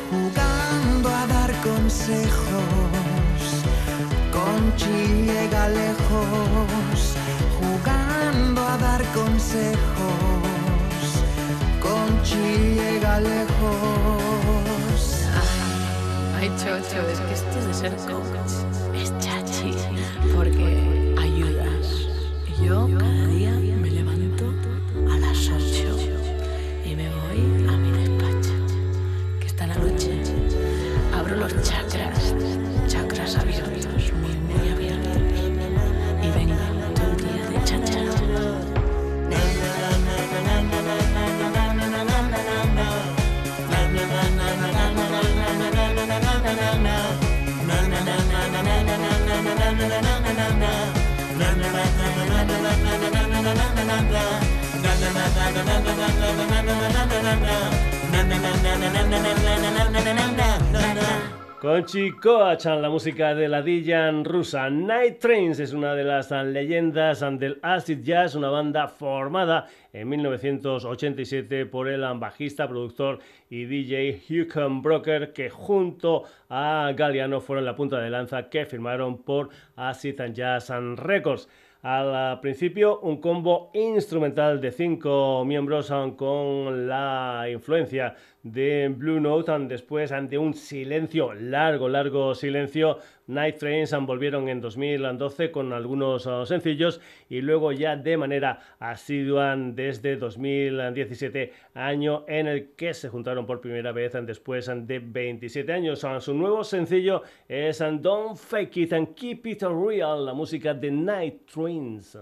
Jugando 0.10 1.10
a 1.10 1.28
dar 1.28 1.52
consejos, 1.62 3.42
Conchi 4.32 5.24
llega 5.32 5.70
lejos 5.70 7.15
empezando 8.36 8.62
a 8.62 8.78
dar 8.78 9.04
consejos. 9.14 9.76
Conchi 11.82 12.76
llega 12.76 13.20
lejos. 13.20 15.02
Ay, 16.38 16.50
ay, 16.50 16.52
chocho, 16.58 17.08
es 17.08 17.20
que 17.20 17.34
esto 17.34 17.60
es 17.60 17.68
de 17.68 17.74
ser 17.74 17.96
coach 17.96 18.56
es 18.96 19.12
chachi, 19.20 19.74
porque 20.36 21.16
ayudas. 21.22 22.08
Y 22.48 22.66
yo 22.66 22.90
cada 22.98 23.28
día 23.28 23.52
me 23.52 23.92
levanto 23.92 24.54
a 25.12 25.18
las 25.18 25.50
8 25.50 25.98
y 26.86 26.96
me 26.96 27.10
voy 27.10 27.68
a 27.68 27.78
mi 27.78 27.92
despacho, 27.92 28.54
que 29.40 29.48
está 29.48 29.68
la 29.68 29.76
noche. 29.76 30.22
Abro 31.14 31.36
los 31.36 31.54
chakras, 31.62 32.34
chakras 32.88 33.36
abiertos. 33.36 33.85
Con 61.66 61.84
Chicoachan, 61.84 62.82
la 62.82 62.90
música 62.90 63.34
de 63.34 63.48
la 63.48 63.62
Dijan 63.64 64.24
rusa. 64.24 64.70
Night 64.70 65.18
Trains 65.20 65.60
es 65.60 65.74
una 65.74 65.96
de 65.96 66.04
las 66.04 66.30
leyendas 66.30 67.22
del 67.40 67.58
acid 67.64 68.04
jazz, 68.04 68.36
una 68.36 68.50
banda 68.50 68.88
formada 68.88 69.68
en 69.92 70.08
1987 70.08 71.66
por 71.66 71.88
el 71.88 72.02
bajista, 72.20 72.68
productor 72.68 73.18
y 73.50 73.66
DJ 73.66 74.22
Hugh 74.30 74.82
Broker, 74.84 75.34
que 75.34 75.50
junto 75.50 76.24
a 76.50 76.92
Galliano 76.96 77.42
fueron 77.42 77.66
la 77.66 77.76
punta 77.76 78.00
de 78.00 78.12
lanza 78.12 78.48
que 78.48 78.68
firmaron 78.68 79.24
por 79.24 79.50
Acid 79.76 80.22
Jazz 80.34 80.70
Records. 80.98 81.50
Al 81.88 82.40
principio, 82.40 83.00
un 83.02 83.22
combo 83.22 83.70
instrumental 83.76 84.60
de 84.60 84.72
cinco 84.72 85.46
miembros 85.46 85.94
con 86.18 86.88
la 86.88 87.46
influencia 87.48 88.16
de 88.42 88.90
Blue 88.90 89.20
Note, 89.20 89.52
después 89.68 90.12
ante 90.12 90.36
un 90.40 90.56
silencio, 90.56 91.32
largo, 91.34 91.88
largo 91.88 92.34
silencio, 92.34 92.98
Night 93.28 93.58
Trains 93.58 93.96
volvieron 94.06 94.50
en 94.50 94.62
2012 94.62 95.52
con 95.52 95.74
algunos 95.74 96.28
ah, 96.28 96.46
sencillos 96.46 97.02
y 97.30 97.42
luego 97.42 97.72
ya 97.72 97.96
de 97.96 98.18
manera 98.18 98.60
asidua 98.80 99.56
desde 99.58 100.16
2017, 100.16 101.54
año 101.74 102.24
en 102.28 102.48
el 102.48 102.72
que 102.76 102.94
se 102.94 103.10
juntaron 103.10 103.46
por 103.46 103.62
primera 103.62 103.92
vez 103.92 104.14
después 104.26 104.70
de 104.74 105.00
27 105.00 105.72
años. 105.72 106.04
Ah, 106.04 106.20
su 106.20 106.34
nuevo 106.34 106.64
sencillo 106.64 107.24
es 107.48 107.80
Don't 107.80 108.38
Fake 108.38 108.78
It 108.78 108.94
and 108.94 109.16
Keep 109.16 109.48
It 109.48 109.64
Real, 109.64 110.26
la 110.26 110.34
música 110.34 110.74
de 110.74 110.92
Night 110.92 111.46
Trains. 111.52 112.18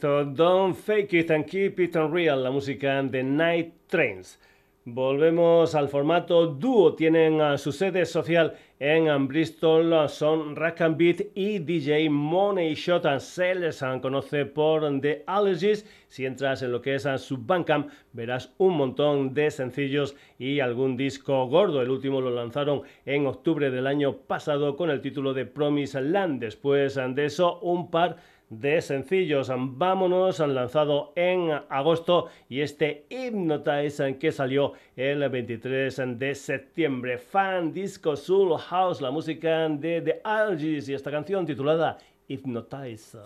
Don't 0.00 0.74
Fake 0.74 1.12
It 1.12 1.30
and 1.30 1.44
Keep 1.46 1.78
It 1.80 1.94
Real, 1.94 2.42
la 2.42 2.50
música 2.50 3.02
de 3.02 3.22
Night 3.22 3.86
Trains. 3.86 4.38
Volvemos 4.86 5.74
al 5.74 5.88
formato 5.88 6.46
dúo. 6.46 6.94
Tienen 6.94 7.58
su 7.58 7.70
sede 7.70 8.06
social 8.06 8.54
en 8.78 9.28
Bristol. 9.28 10.08
Son 10.08 10.56
Rack 10.56 10.80
and 10.80 10.96
Beat 10.96 11.20
y 11.34 11.58
DJ 11.58 12.08
Money 12.08 12.74
Shot. 12.74 13.20
Se 13.20 13.54
les 13.54 13.84
conoce 14.00 14.46
por 14.46 15.00
The 15.00 15.22
Allergies. 15.26 15.84
Si 16.08 16.24
entras 16.24 16.62
en 16.62 16.72
lo 16.72 16.80
que 16.80 16.94
es 16.94 17.06
su 17.18 17.36
Bandcamp, 17.36 17.90
verás 18.14 18.54
un 18.56 18.78
montón 18.78 19.34
de 19.34 19.50
sencillos 19.50 20.16
y 20.38 20.60
algún 20.60 20.96
disco 20.96 21.46
gordo. 21.46 21.82
El 21.82 21.90
último 21.90 22.22
lo 22.22 22.30
lanzaron 22.30 22.82
en 23.04 23.26
octubre 23.26 23.70
del 23.70 23.86
año 23.86 24.16
pasado 24.16 24.76
con 24.76 24.88
el 24.88 25.02
título 25.02 25.34
de 25.34 25.44
Promise 25.44 26.00
Land. 26.00 26.40
Después 26.40 26.94
de 26.94 27.24
eso, 27.26 27.60
un 27.60 27.90
par 27.90 28.16
de 28.16 28.39
sencillos. 28.80 29.50
Vámonos, 29.56 30.40
han 30.40 30.54
lanzado 30.54 31.12
en 31.16 31.50
agosto 31.68 32.28
y 32.48 32.60
este 32.60 33.06
Hypnotize 33.08 34.18
que 34.18 34.32
salió 34.32 34.72
el 34.96 35.28
23 35.28 36.18
de 36.18 36.34
septiembre. 36.34 37.18
Fan 37.18 37.72
Disco 37.72 38.16
Soul 38.16 38.58
House, 38.58 39.00
la 39.00 39.10
música 39.10 39.68
de 39.68 40.00
The 40.00 40.20
Algies 40.24 40.88
y 40.88 40.94
esta 40.94 41.10
canción 41.10 41.46
titulada 41.46 41.98
Hypnotize. 42.28 43.18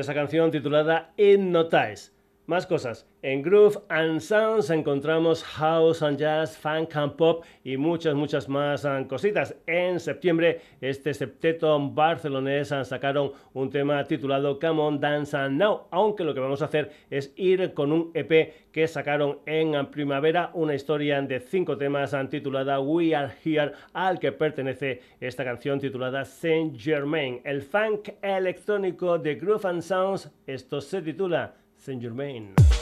Esa 0.00 0.14
canción 0.14 0.50
titulada 0.50 1.12
Hypnotize. 1.16 2.12
Más 2.52 2.66
cosas. 2.66 3.08
En 3.22 3.40
Groove 3.40 3.78
and 3.88 4.20
Sounds 4.20 4.68
encontramos 4.68 5.42
House 5.42 6.02
and 6.02 6.18
Jazz, 6.18 6.54
Funk 6.58 6.94
and 6.96 7.14
Pop 7.14 7.46
y 7.64 7.78
muchas, 7.78 8.14
muchas 8.14 8.46
más 8.46 8.84
ah, 8.84 9.02
cositas. 9.08 9.56
En 9.66 9.98
septiembre, 9.98 10.60
este 10.82 11.14
septeto 11.14 11.80
barcelonés 11.80 12.70
ah, 12.70 12.84
sacaron 12.84 13.32
un 13.54 13.70
tema 13.70 14.04
titulado 14.04 14.58
Come 14.60 14.82
On 14.82 15.00
Dance 15.00 15.34
and 15.34 15.58
Now, 15.58 15.86
aunque 15.90 16.24
lo 16.24 16.34
que 16.34 16.40
vamos 16.40 16.60
a 16.60 16.66
hacer 16.66 16.92
es 17.08 17.32
ir 17.36 17.72
con 17.72 17.90
un 17.90 18.10
EP 18.12 18.70
que 18.70 18.86
sacaron 18.86 19.38
en 19.46 19.74
ah, 19.74 19.90
primavera, 19.90 20.50
una 20.52 20.74
historia 20.74 21.22
de 21.22 21.40
cinco 21.40 21.78
temas 21.78 22.14
titulada 22.28 22.80
We 22.80 23.14
Are 23.14 23.32
Here, 23.42 23.72
al 23.94 24.18
que 24.18 24.30
pertenece 24.30 25.00
esta 25.20 25.42
canción 25.42 25.80
titulada 25.80 26.26
Saint 26.26 26.78
Germain. 26.78 27.40
El 27.44 27.62
funk 27.62 28.10
electrónico 28.20 29.18
de 29.18 29.36
Groove 29.36 29.64
and 29.64 29.80
Sounds, 29.80 30.30
esto 30.46 30.82
se 30.82 31.00
titula 31.00 31.61
Saint 31.84 32.00
Germain. 32.00 32.81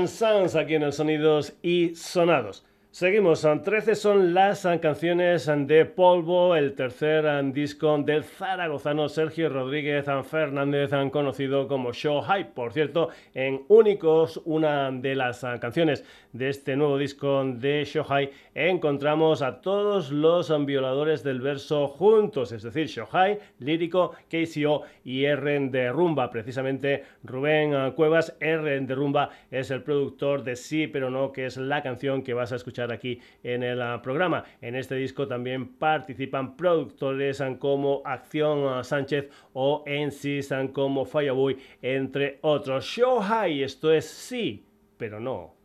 And 0.00 0.08
Sounds 0.08 0.56
aquí 0.56 0.76
en 0.76 0.82
el 0.82 0.94
Sonidos 0.94 1.52
y 1.62 1.94
Sonados. 1.94 2.64
Seguimos, 2.90 3.46
13 3.64 3.94
son 3.94 4.32
las 4.32 4.66
canciones 4.80 5.44
de 5.46 5.84
Polvo, 5.84 6.56
el 6.56 6.74
tercer 6.74 7.26
disco 7.52 7.98
del 7.98 8.24
zaragozano 8.24 9.10
Sergio 9.10 9.50
Rodríguez 9.50 10.06
Fernández, 10.24 10.90
conocido 11.12 11.68
como 11.68 11.92
Show 11.92 12.22
High. 12.22 12.54
Por 12.54 12.72
cierto, 12.72 13.10
en 13.34 13.62
Únicos, 13.68 14.40
una 14.46 14.90
de 14.90 15.14
las 15.14 15.44
canciones 15.60 16.02
de 16.32 16.48
este 16.48 16.76
nuevo 16.76 16.98
disco 16.98 17.44
de 17.44 17.84
Show 17.84 18.04
High, 18.04 18.30
encontramos 18.54 19.42
a 19.42 19.60
todos 19.60 20.10
los 20.10 20.50
violadores 20.64 21.22
del 21.22 21.40
verso 21.40 21.88
juntos, 21.88 22.52
es 22.52 22.62
decir, 22.62 22.88
Show 22.88 23.06
High, 23.06 23.38
Lírico, 23.58 24.12
KCO 24.28 24.82
y 25.04 25.24
R 25.24 25.60
de 25.68 25.90
Rumba. 25.90 26.30
Precisamente 26.30 27.04
Rubén 27.24 27.92
Cuevas, 27.92 28.36
R 28.40 28.80
de 28.80 28.94
Rumba, 28.94 29.30
es 29.50 29.70
el 29.70 29.82
productor 29.82 30.44
de 30.44 30.56
Sí, 30.56 30.86
pero 30.86 31.10
no, 31.10 31.32
que 31.32 31.46
es 31.46 31.56
la 31.56 31.82
canción 31.82 32.22
que 32.22 32.34
vas 32.34 32.52
a 32.52 32.56
escuchar 32.56 32.92
aquí 32.92 33.20
en 33.42 33.62
el 33.62 33.82
ah, 33.82 34.00
programa. 34.02 34.44
En 34.60 34.74
este 34.74 34.94
disco 34.94 35.26
también 35.26 35.74
participan 35.74 36.56
productores 36.56 37.40
ah, 37.40 37.56
como 37.58 38.02
Acción 38.04 38.84
Sánchez 38.84 39.30
o 39.52 39.84
NCs 39.86 40.52
como 40.72 41.04
Fireboy, 41.04 41.56
entre 41.82 42.38
otros. 42.42 42.84
Show 42.84 43.20
High, 43.20 43.62
esto 43.62 43.92
es 43.92 44.06
sí, 44.06 44.64
pero 44.96 45.20
no. 45.20 45.59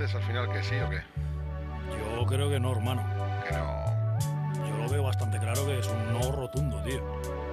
Entonces, 0.00 0.14
al 0.14 0.22
final, 0.28 0.52
que 0.52 0.62
sí 0.62 0.76
o 0.76 0.88
qué? 0.90 1.02
Yo 2.14 2.24
creo 2.24 2.48
que 2.48 2.60
no, 2.60 2.70
hermano. 2.70 3.02
Que 3.44 3.52
no. 3.52 4.68
Yo 4.68 4.76
lo 4.76 4.88
veo 4.88 5.02
bastante 5.02 5.40
claro 5.40 5.66
que 5.66 5.80
es 5.80 5.88
un 5.88 6.12
no 6.12 6.30
rotundo, 6.30 6.80
tío. 6.84 7.02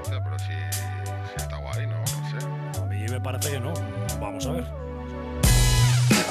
pero 0.07 0.37
si 0.37 0.51
está 1.35 1.57
guay, 1.57 1.87
¿no? 1.87 1.97
No 1.97 2.05
sé. 2.05 2.79
A 2.79 2.85
mí 2.85 3.03
me 3.09 3.19
parece 3.19 3.49
que 3.49 3.59
no. 3.59 3.73
Vamos 4.21 4.45
a 4.45 4.51
ver. 4.51 4.63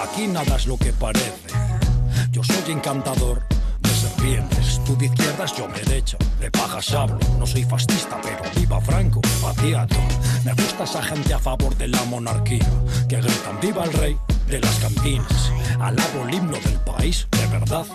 Aquí 0.05 0.29
nada 0.29 0.55
es 0.55 0.69
lo 0.69 0.77
que 0.77 0.93
parece. 0.93 1.49
Yo 2.31 2.45
soy 2.45 2.73
encantador 2.73 3.43
de 3.81 3.91
serpientes. 3.91 4.81
Tú 4.85 4.97
de 4.97 5.07
izquierdas, 5.07 5.57
yo 5.57 5.67
de 5.67 5.83
derecha. 5.83 6.17
De 6.39 6.49
pajas 6.49 6.95
hablo. 6.95 7.19
No 7.41 7.45
soy 7.45 7.65
fascista, 7.65 8.21
pero 8.23 8.39
viva 8.55 8.81
Franco, 8.81 9.21
patriato. 9.43 9.97
Me 10.45 10.53
gusta 10.53 10.85
esa 10.85 11.03
gente 11.03 11.35
a 11.35 11.41
favor 11.41 11.77
de 11.77 11.89
la 11.89 12.05
monarquía. 12.05 12.65
Que 13.09 13.17
gritan 13.17 13.59
viva 13.61 13.83
el 13.83 13.93
rey 13.95 14.17
de 14.49 14.61
las 14.61 14.75
cantinas. 14.77 15.53
Alabo 15.81 16.27
el 16.29 16.35
himno 16.35 16.59
del 16.59 16.79
país, 16.81 17.27
de 17.31 17.47
verdad. 17.47 17.87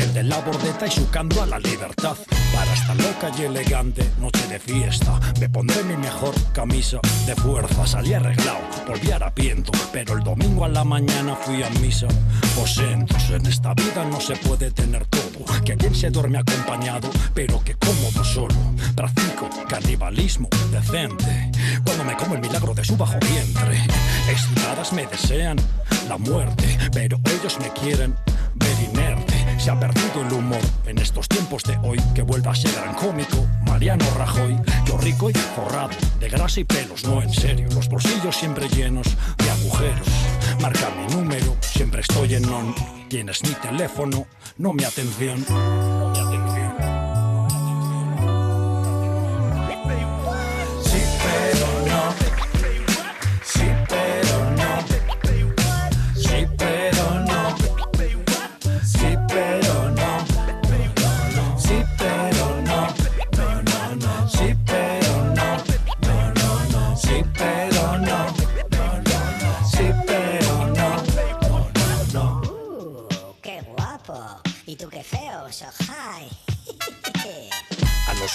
El 0.00 0.12
de 0.14 0.22
la 0.22 0.38
bordeta 0.40 0.86
y 0.86 0.90
su 0.90 1.08
canto 1.10 1.42
a 1.42 1.46
la 1.46 1.58
libertad. 1.58 2.16
Para 2.54 2.72
esta 2.72 2.94
loca 2.94 3.30
y 3.38 3.42
elegante 3.42 4.10
noche 4.18 4.46
de 4.48 4.58
fiesta, 4.58 5.20
me 5.40 5.48
pondré 5.48 5.82
mi 5.84 5.96
mejor 5.96 6.34
camisa 6.52 6.98
de 7.26 7.34
fuerza. 7.36 7.86
Salí 7.86 8.14
arreglado, 8.14 8.60
volví 8.86 9.10
harapiento, 9.10 9.72
pero 9.92 10.16
el 10.16 10.24
domingo 10.24 10.64
a 10.64 10.68
la 10.68 10.84
mañana 10.84 11.36
fui 11.36 11.62
a 11.62 11.70
misa. 11.80 12.08
En 13.28 13.46
esta 13.46 13.74
vida 13.74 14.04
no 14.10 14.20
se 14.20 14.36
puede 14.36 14.70
tener 14.70 15.04
todo. 15.06 15.44
Que 15.64 15.76
quien 15.76 15.94
se 15.94 16.10
duerme 16.10 16.38
acompañado, 16.38 17.10
pero 17.34 17.62
que 17.62 17.74
cómodo 17.74 18.24
solo. 18.24 18.54
Practico 18.94 19.48
canibalismo 19.68 20.48
decente. 20.70 21.50
Cuando 21.84 22.04
me 22.04 22.16
como 22.16 22.34
el 22.34 22.40
milagro 22.40 22.74
de 22.74 22.84
su 22.84 22.96
bajo 22.96 23.18
vientre, 23.20 23.82
excitadas 24.28 24.92
me 24.92 25.06
desean 25.06 25.56
la 26.08 26.18
muerte, 26.18 26.78
pero 26.92 27.18
ellos 27.24 27.58
me 27.60 27.70
quieren 27.72 28.14
ver 28.54 28.76
inerte. 28.90 29.34
Se 29.58 29.70
ha 29.70 29.78
perdido 29.78 30.22
el 30.22 30.32
humor 30.32 30.60
en 30.86 30.98
estos 30.98 31.28
tiempos 31.28 31.62
de 31.64 31.76
hoy, 31.78 31.98
que 32.14 32.22
vuelva 32.22 32.52
a 32.52 32.54
ser 32.54 32.72
gran 32.72 32.94
cómico. 32.94 33.46
Mariano 33.66 34.04
Rajoy, 34.16 34.56
yo 34.86 34.98
rico 34.98 35.30
y 35.30 35.32
forrado, 35.32 35.90
de 36.20 36.28
grasa 36.28 36.60
y 36.60 36.64
pelos, 36.64 37.04
no 37.04 37.22
en 37.22 37.32
serio. 37.32 37.68
Los 37.74 37.88
bolsillos 37.88 38.36
siempre 38.36 38.68
llenos 38.68 39.08
de 39.38 39.50
agujeros. 39.50 40.08
Marca 40.60 40.90
mi 40.90 41.14
número, 41.14 41.56
siempre 41.60 42.00
estoy 42.00 42.34
en 42.34 42.42
non. 42.42 42.74
Tienes 43.08 43.42
mi 43.42 43.54
teléfono. 43.54 44.26
No 44.58 44.72
mi 44.72 44.84
atención. 44.84 45.44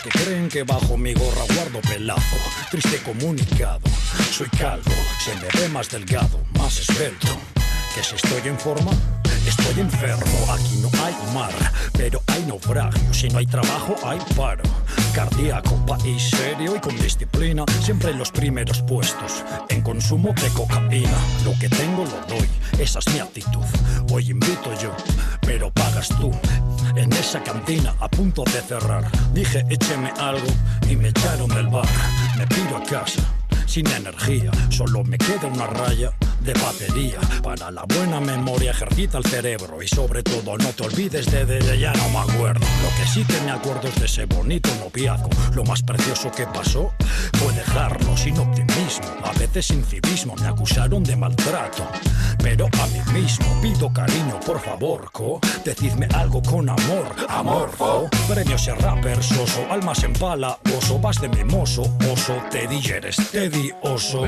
Que 0.04 0.10
creen 0.10 0.50
que 0.50 0.64
bajo 0.64 0.98
mi 0.98 1.14
gorra 1.14 1.44
guardo 1.56 1.80
pelado. 1.82 2.22
Triste 2.70 2.98
comunicado, 3.04 3.82
soy 4.32 4.48
calvo, 4.50 4.92
se 5.24 5.36
me 5.36 5.62
ve 5.62 5.70
más 5.70 5.90
delgado, 5.90 6.40
más 6.58 6.80
esbelto. 6.80 7.28
Que 7.94 8.04
si 8.04 8.16
estoy 8.16 8.48
en 8.50 8.58
forma, 8.58 8.92
estoy 9.46 9.82
enfermo. 9.82 10.26
Aquí 10.52 10.78
no 10.78 10.90
hay 11.04 11.14
mar, 11.34 11.52
pero 11.94 12.22
hay 12.28 12.44
naufragio. 12.46 13.14
Si 13.14 13.28
no 13.30 13.40
hay 13.40 13.46
trabajo, 13.46 13.96
hay 14.04 14.20
paro. 14.36 14.64
Cardíaco, 15.14 15.86
país 15.86 16.30
serio 16.30 16.76
y 16.76 16.80
con 16.80 16.98
disciplina, 16.98 17.66
siempre 17.84 18.12
en 18.12 18.18
los 18.18 18.32
primeros 18.32 18.82
puestos. 18.84 19.44
En 19.70 19.82
consumo 19.82 20.34
de 20.42 20.50
cocaína, 20.50 21.18
lo 21.44 21.54
que 21.60 21.68
tengo 21.70 22.06
lo 22.06 22.36
doy, 22.36 22.50
esa 22.80 23.00
es 23.00 23.08
mi 23.14 23.20
actitud. 23.20 23.66
Hoy 24.12 24.32
invito 24.32 24.74
yo, 24.82 24.96
pero 25.42 25.72
pagas 25.72 26.08
tú. 26.10 26.32
En 26.96 27.12
esa 27.14 27.42
cantina 27.42 27.96
a 28.00 28.08
punto 28.10 28.44
de 28.44 28.62
cerrar, 28.62 29.04
dije 29.34 29.66
écheme 29.70 30.12
algo 30.20 30.48
y 30.90 30.96
me 30.96 31.10
echaron 31.10 31.48
del 31.50 31.68
bar. 31.68 31.88
Me 32.38 32.46
pido 32.48 32.78
a 32.78 32.84
casa 32.84 33.22
sin 33.72 33.88
energía. 33.88 34.52
Solo 34.70 35.02
me 35.06 35.18
queda 35.18 35.48
una 35.48 35.66
raya 35.66 36.12
de 36.42 36.54
batería. 36.56 37.20
Para 37.42 37.72
la 37.72 37.86
buena 37.86 38.20
memoria 38.20 38.72
ejercita 38.72 39.18
el 39.18 39.24
cerebro 39.24 39.82
y 39.82 39.88
sobre 39.88 40.24
todo 40.24 40.58
no 40.58 40.70
te 40.74 40.84
olvides 40.84 41.26
de, 41.32 41.46
de, 41.46 41.80
ya 41.80 41.94
no 41.94 42.10
me 42.10 42.18
acuerdo. 42.18 42.66
Lo 42.84 42.90
que 42.98 43.10
sí 43.10 43.24
que 43.24 43.40
me 43.46 43.52
acuerdo 43.52 43.88
es 43.88 43.96
de 43.96 44.08
ese 44.08 44.26
bonito 44.26 44.70
noviazgo. 44.84 45.30
Lo 45.54 45.64
más 45.64 45.84
precioso 45.84 46.30
que 46.32 46.46
pasó 46.48 46.92
fue 47.38 47.54
dejarlo 47.54 48.18
sin 48.18 48.38
optimismo. 48.40 49.08
A 49.24 49.32
veces 49.40 49.68
sin 49.68 49.86
civismo 49.86 50.36
me 50.36 50.48
acusaron 50.48 51.02
de 51.06 51.16
maltrato. 51.16 51.88
Pero 52.44 52.68
a 52.82 52.88
mí 52.88 53.00
mismo 53.22 53.46
pido 53.62 53.94
cariño, 53.94 54.38
por 54.46 54.60
favor, 54.60 55.10
co. 55.14 55.40
Decidme 55.64 56.08
algo 56.14 56.42
con 56.42 56.68
amor, 56.68 57.16
amorfo. 57.30 58.10
Premio 58.28 58.58
ser 58.58 58.78
rapper, 58.82 59.24
soso, 59.24 59.66
almas 59.70 60.04
en 60.04 60.14
pala, 60.14 60.58
oso, 60.76 61.00
vas 61.00 61.22
de 61.22 61.30
mimoso, 61.30 61.84
oso, 62.12 62.36
te 62.50 62.64
eres 62.64 63.18
Teddy 63.62 63.76
oso. 63.82 64.26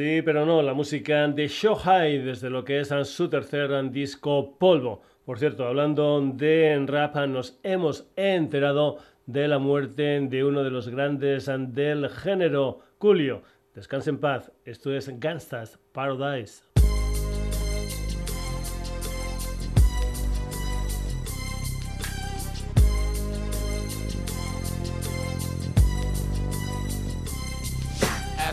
Sí, 0.00 0.22
pero 0.22 0.46
no, 0.46 0.62
la 0.62 0.72
música 0.72 1.28
de 1.28 1.46
High 1.46 2.22
desde 2.22 2.48
lo 2.48 2.64
que 2.64 2.80
es 2.80 2.88
su 3.04 3.28
tercer 3.28 3.90
disco 3.90 4.56
Polvo. 4.56 5.02
Por 5.26 5.38
cierto, 5.38 5.66
hablando 5.66 6.22
de 6.22 6.82
rap, 6.88 7.16
nos 7.26 7.60
hemos 7.62 8.10
enterado 8.16 8.96
de 9.26 9.46
la 9.46 9.58
muerte 9.58 10.18
de 10.22 10.42
uno 10.42 10.64
de 10.64 10.70
los 10.70 10.88
grandes 10.88 11.50
del 11.54 12.08
género, 12.08 12.78
Julio. 12.96 13.42
Descanse 13.74 14.08
en 14.08 14.20
paz, 14.20 14.50
esto 14.64 14.90
es 14.90 15.20
Gangstas 15.20 15.78
Paradise. 15.92 16.69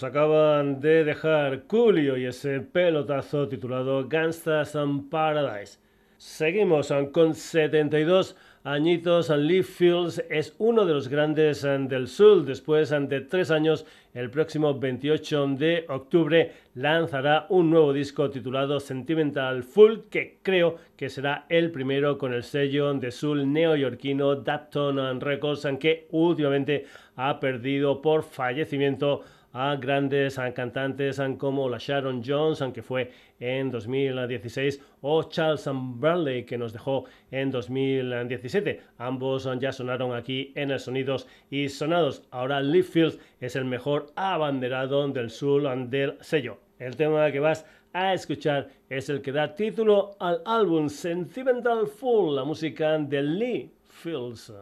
Nos 0.00 0.08
acaban 0.08 0.80
de 0.80 1.04
dejar 1.04 1.64
Coolio 1.64 2.16
y 2.16 2.24
ese 2.24 2.60
pelotazo 2.60 3.46
titulado 3.48 4.08
Gangsters 4.08 4.74
and 4.74 5.10
Paradise. 5.10 5.78
Seguimos 6.16 6.90
con 7.12 7.34
72 7.34 8.34
añitos. 8.64 9.28
Lee 9.28 9.62
Fields 9.62 10.24
es 10.30 10.54
uno 10.56 10.86
de 10.86 10.94
los 10.94 11.08
grandes 11.08 11.60
del 11.60 12.08
sur. 12.08 12.46
Después 12.46 12.88
de 12.88 13.20
tres 13.20 13.50
años, 13.50 13.84
el 14.14 14.30
próximo 14.30 14.78
28 14.78 15.48
de 15.58 15.84
octubre 15.90 16.52
lanzará 16.76 17.44
un 17.50 17.68
nuevo 17.68 17.92
disco 17.92 18.30
titulado 18.30 18.80
Sentimental 18.80 19.62
Full, 19.62 19.98
que 20.10 20.38
creo 20.42 20.76
que 20.96 21.10
será 21.10 21.44
el 21.50 21.70
primero 21.70 22.16
con 22.16 22.32
el 22.32 22.42
sello 22.42 22.94
de 22.94 23.10
soul 23.10 23.52
neoyorquino 23.52 24.36
Dapton 24.36 25.20
Records, 25.20 25.66
que 25.78 26.06
últimamente 26.10 26.86
ha 27.16 27.38
perdido 27.38 28.00
por 28.00 28.22
fallecimiento 28.22 29.24
a 29.52 29.76
grandes 29.76 30.38
cantantes 30.54 31.20
como 31.38 31.68
la 31.68 31.78
Sharon 31.78 32.22
Jones, 32.24 32.62
aunque 32.62 32.82
fue 32.82 33.10
en 33.38 33.70
2016, 33.70 34.80
o 35.00 35.22
Charles 35.24 35.68
Bradley, 35.72 36.44
que 36.44 36.58
nos 36.58 36.72
dejó 36.72 37.04
en 37.30 37.50
2017. 37.50 38.80
Ambos 38.98 39.48
ya 39.58 39.72
sonaron 39.72 40.14
aquí 40.14 40.52
en 40.54 40.70
el 40.70 40.78
Sonidos 40.78 41.26
y 41.50 41.68
Sonados. 41.68 42.22
Ahora 42.30 42.60
Lee 42.60 42.82
Fields 42.82 43.18
es 43.40 43.56
el 43.56 43.64
mejor 43.64 44.06
abanderado 44.16 45.08
del 45.08 45.30
sur 45.30 45.62
del 45.88 46.16
sello. 46.20 46.58
El 46.78 46.96
tema 46.96 47.30
que 47.30 47.40
vas 47.40 47.66
a 47.92 48.14
escuchar 48.14 48.68
es 48.88 49.08
el 49.08 49.20
que 49.20 49.32
da 49.32 49.54
título 49.54 50.16
al 50.20 50.42
álbum 50.44 50.88
Sentimental 50.88 51.86
Full, 51.86 52.36
la 52.36 52.44
música 52.44 52.98
de 52.98 53.22
Lee 53.22 53.72
Fields. 53.88 54.52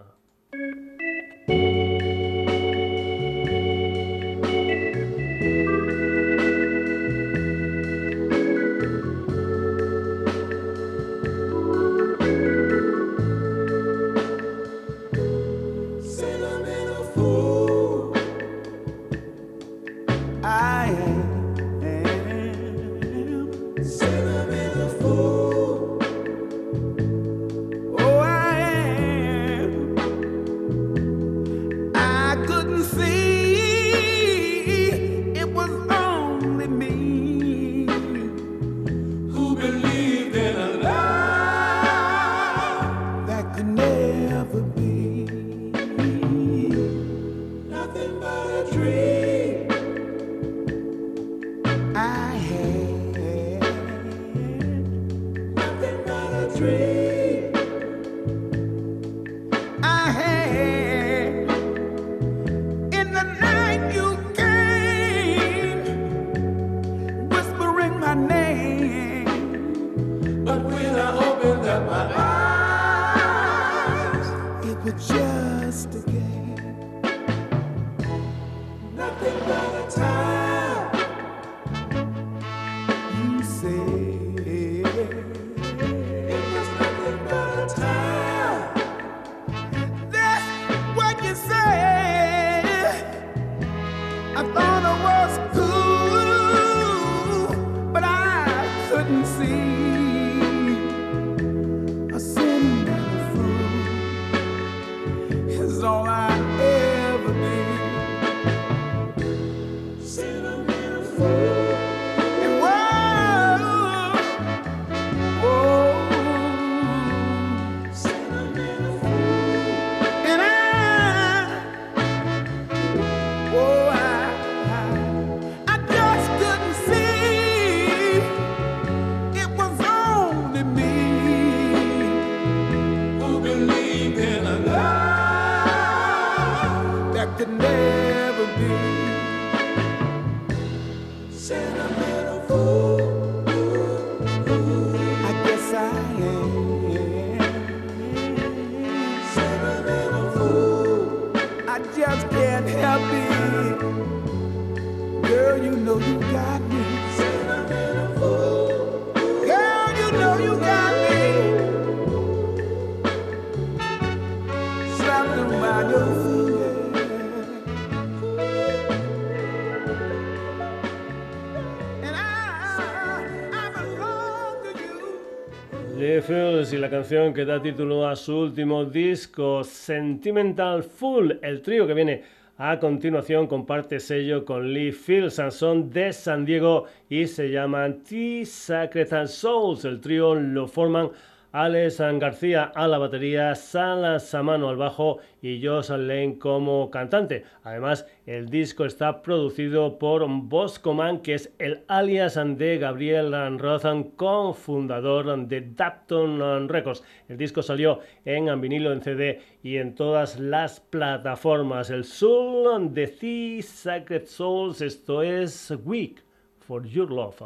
Que 177.08 177.46
da 177.46 177.58
título 177.58 178.06
a 178.06 178.14
su 178.14 178.36
último 178.36 178.84
disco, 178.84 179.64
Sentimental 179.64 180.82
Full, 180.82 181.38
el 181.40 181.62
trío 181.62 181.86
que 181.86 181.94
viene 181.94 182.22
a 182.58 182.78
continuación 182.78 183.46
comparte 183.46 183.98
sello 183.98 184.44
con 184.44 184.74
Lee 184.74 184.92
Fields, 184.92 185.40
son 185.50 185.88
de 185.88 186.12
San 186.12 186.44
Diego 186.44 186.84
y 187.08 187.26
se 187.26 187.50
llaman 187.50 188.02
T-Sacred 188.02 189.26
Souls. 189.26 189.86
El 189.86 190.02
trío 190.02 190.34
lo 190.34 190.66
forman 190.66 191.10
Alex 191.52 191.98
García 192.18 192.64
a 192.74 192.86
la 192.86 192.98
batería, 192.98 193.54
Salas 193.54 194.28
Samano 194.28 194.68
al 194.68 194.76
bajo 194.76 195.18
y 195.40 195.64
Josh 195.64 195.90
Lane 195.90 196.38
como 196.38 196.90
cantante. 196.90 197.44
Además, 197.62 198.06
el 198.26 198.48
disco 198.48 198.84
está 198.84 199.22
producido 199.22 199.98
por 199.98 200.26
Boscoman, 200.28 201.20
que 201.20 201.34
es 201.34 201.52
el 201.58 201.84
alias 201.88 202.38
de 202.58 202.78
Gabriel 202.78 203.58
Roth, 203.58 203.86
cofundador 204.16 205.46
de 205.46 205.60
Dapton 205.74 206.68
Records. 206.68 207.02
El 207.28 207.38
disco 207.38 207.62
salió 207.62 208.00
en 208.24 208.60
vinilo, 208.60 208.92
en 208.92 209.00
CD 209.00 209.40
y 209.62 209.76
en 209.76 209.94
todas 209.94 210.38
las 210.38 210.80
plataformas. 210.80 211.90
El 211.90 212.04
Soul 212.04 212.92
de 212.92 213.06
The 213.06 213.62
Sacred 213.62 214.26
Souls, 214.26 214.80
esto 214.80 215.22
es 215.22 215.72
Week 215.84 216.22
for 216.58 216.86
Your 216.86 217.10
Love. 217.10 217.42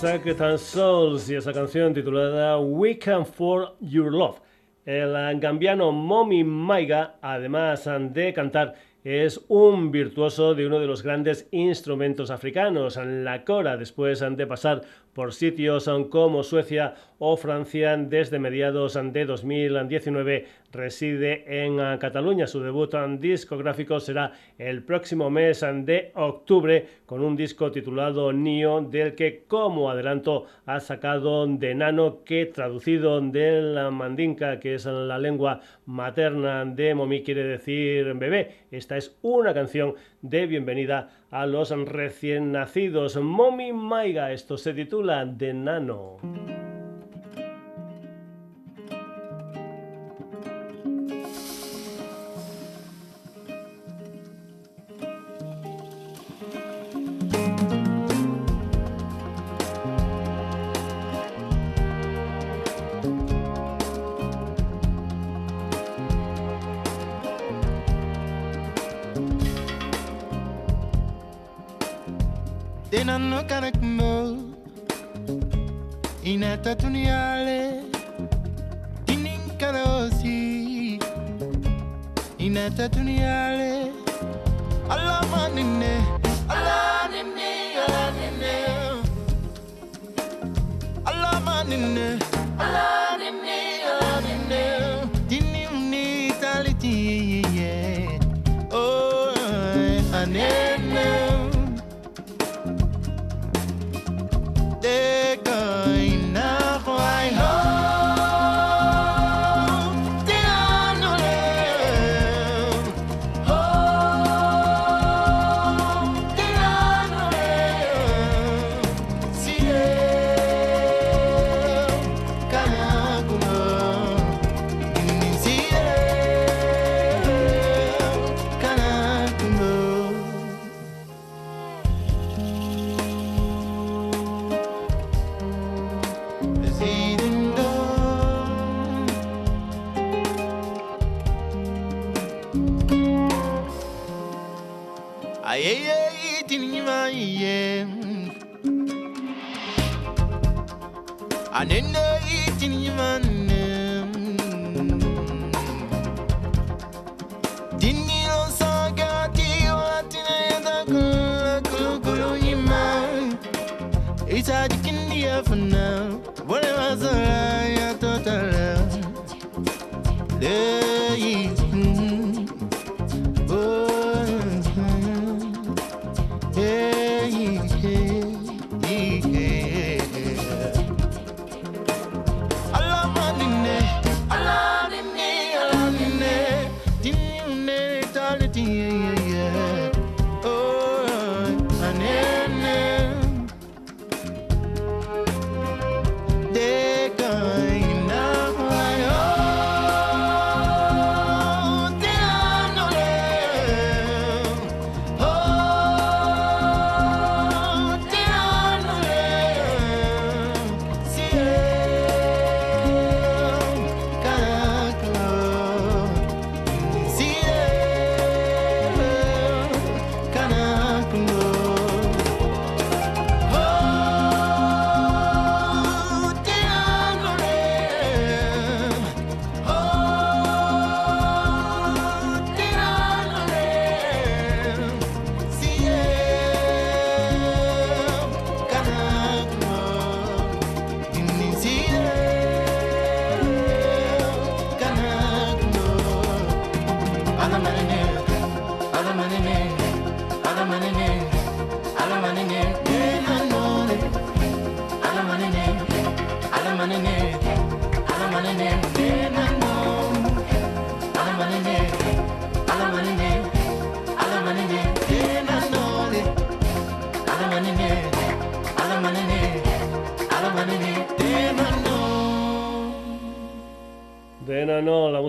Sacred 0.00 0.58
Souls 0.58 1.30
y 1.30 1.36
esa 1.36 1.54
canción 1.54 1.94
titulada 1.94 2.58
We 2.58 2.98
Can 2.98 3.24
For 3.24 3.76
Your 3.80 4.12
Love. 4.12 4.40
El 4.84 5.40
gambiano 5.40 5.90
Momi 5.90 6.44
Maiga, 6.44 7.14
además 7.22 7.88
de 8.10 8.34
cantar, 8.34 8.74
es 9.02 9.42
un 9.48 9.90
virtuoso 9.90 10.54
de 10.54 10.66
uno 10.66 10.80
de 10.80 10.86
los 10.86 11.02
grandes 11.02 11.48
instrumentos 11.50 12.30
africanos, 12.30 12.98
la 13.02 13.42
cora, 13.42 13.78
después 13.78 14.20
de 14.20 14.46
pasar 14.46 14.82
por 15.14 15.32
sitios 15.32 15.88
como 16.10 16.42
Suecia 16.42 16.94
o 17.18 17.36
Francia 17.36 17.96
desde 17.96 18.38
mediados 18.38 18.98
de 19.12 19.24
2019 19.24 20.46
reside 20.72 21.64
en 21.64 21.78
Cataluña. 21.98 22.46
Su 22.46 22.60
debut 22.60 22.94
discográfico 23.18 24.00
será 24.00 24.32
el 24.58 24.82
próximo 24.82 25.30
mes 25.30 25.64
de 25.84 26.12
octubre 26.14 26.86
con 27.06 27.22
un 27.22 27.36
disco 27.36 27.70
titulado 27.70 28.32
Nio 28.32 28.80
del 28.82 29.14
que 29.14 29.44
como 29.46 29.90
adelanto 29.90 30.46
ha 30.66 30.80
sacado 30.80 31.46
de 31.46 31.74
Nano 31.74 32.24
que 32.24 32.46
traducido 32.46 33.20
del 33.20 33.90
mandinka 33.90 34.60
que 34.60 34.74
es 34.74 34.86
la 34.86 35.18
lengua 35.18 35.60
materna 35.86 36.64
de 36.64 36.94
Momi 36.94 37.22
quiere 37.22 37.44
decir 37.44 38.12
bebé. 38.14 38.66
Esta 38.70 38.96
es 38.96 39.16
una 39.22 39.54
canción 39.54 39.94
de 40.22 40.46
bienvenida 40.46 41.10
a 41.30 41.46
los 41.46 41.70
recién 41.70 42.52
nacidos. 42.52 43.16
Momi 43.16 43.72
Maiga, 43.72 44.32
esto 44.32 44.56
se 44.58 44.74
titula 44.74 45.24
De 45.24 45.54
Nano. 45.54 46.65
kan 73.46 73.64
ik 73.64 73.80
me 73.80 74.36
in 76.20 76.42
het 76.42 76.78
tunale 76.78 77.80
dinin 79.04 79.40
karosi 79.56 80.98
in 82.36 82.56
het 82.56 82.92
tunale 82.92 83.90
Allah 84.88 85.22
manine 85.30 85.96
Allah 86.46 87.08
nine 87.10 87.84
Allah 87.86 88.12
nine. 88.38 89.02
Allah 91.04 91.40
manine 91.44 92.18
Allah 92.58 93.05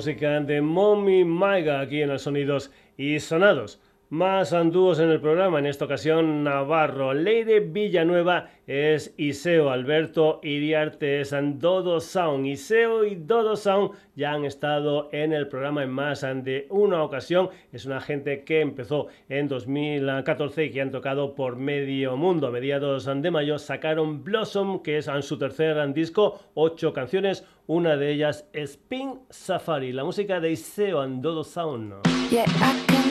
de 0.08 0.62
Mommy 0.62 1.26
Maiga 1.26 1.82
aquí 1.82 2.02
en 2.02 2.08
los 2.08 2.22
Sonidos 2.22 2.72
y 2.96 3.20
Sonados. 3.20 3.82
Más 4.10 4.54
andúos 4.54 5.02
en 5.02 5.10
el 5.10 5.20
programa, 5.20 5.60
en 5.60 5.66
esta 5.66 5.84
ocasión 5.84 6.46
Navarro. 6.46 7.14
Leire 7.14 7.60
Villanueva 7.60 8.48
es 8.66 9.14
Iseo, 9.18 9.70
Alberto 9.70 10.40
Iriarte 10.44 11.20
es 11.20 11.36
Dodo 11.56 12.00
Sound. 12.00 12.46
Iseo 12.46 13.04
y 13.04 13.16
Dodo 13.16 13.58
Sound 13.58 13.92
ya 14.16 14.32
han 14.32 14.46
estado 14.46 15.10
en 15.12 15.34
el 15.34 15.50
programa 15.50 15.84
en 15.84 15.90
más 15.90 16.22
de 16.22 16.68
una 16.70 17.04
ocasión. 17.04 17.50
Es 17.74 17.86
una 17.86 18.00
gente 18.00 18.46
que 18.46 18.62
empezó 18.62 19.08
en 19.28 19.50
2014 19.50 20.64
y 20.64 20.72
que 20.72 20.80
han 20.80 20.92
tocado 20.92 21.36
por 21.36 21.58
medio 21.58 22.16
mundo. 22.16 22.48
A 22.48 22.52
mediados 22.52 23.06
de 23.14 23.30
mayo 23.30 23.60
sacaron 23.60 24.24
Blossom, 24.24 24.84
que 24.84 25.00
es 25.00 25.10
su 25.20 25.38
tercer 25.38 25.94
disco, 25.94 26.40
ocho 26.54 26.94
canciones. 26.94 27.46
Una 27.70 27.98
de 27.98 28.14
ellas 28.14 28.46
es 28.54 28.78
Pink 28.78 29.20
Safari, 29.30 29.92
la 29.92 30.06
música 30.06 30.40
de 30.40 30.52
Iseo 30.52 31.02
and 31.02 31.22
Dodo 31.22 31.44
Sound. 31.44 31.94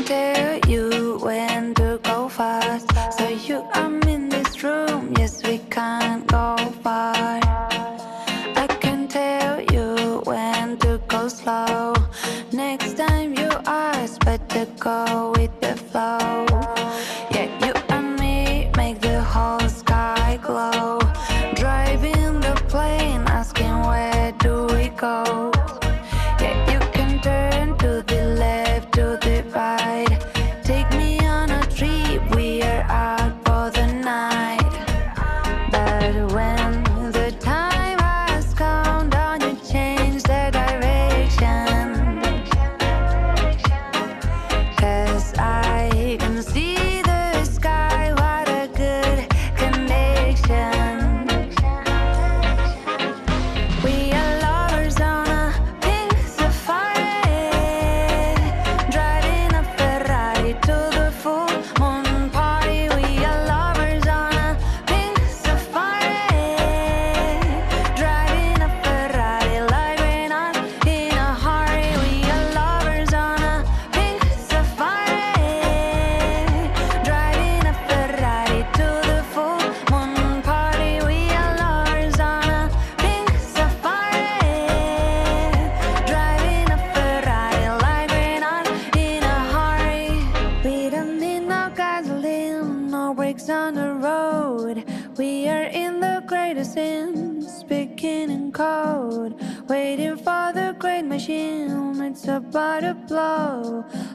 tell 0.07 0.61
you 0.67 1.19
when 1.21 1.75
to 1.75 1.99
go 2.03 2.29
fast. 2.29 2.87
So 3.19 3.29
you 3.29 3.69
I'm 3.75 4.01
in 4.05 4.31
this 4.31 4.63
room, 4.63 5.13
yes 5.19 5.43
we 5.43 5.59
can't 5.69 6.27
go 6.27 6.57
far. 6.83 7.41
I 8.57 8.67
can 8.81 9.09
tell 9.09 9.61
you 9.61 10.23
when 10.25 10.79
to 10.79 11.01
go 11.09 11.29
slow. 11.29 11.93
Next 12.53 12.97
time 12.97 13.35
you 13.35 13.51
ask, 13.67 14.25
better 14.25 14.67
go 14.79 15.35
with 15.37 15.61
the 15.61 15.77
flow. 15.77 16.56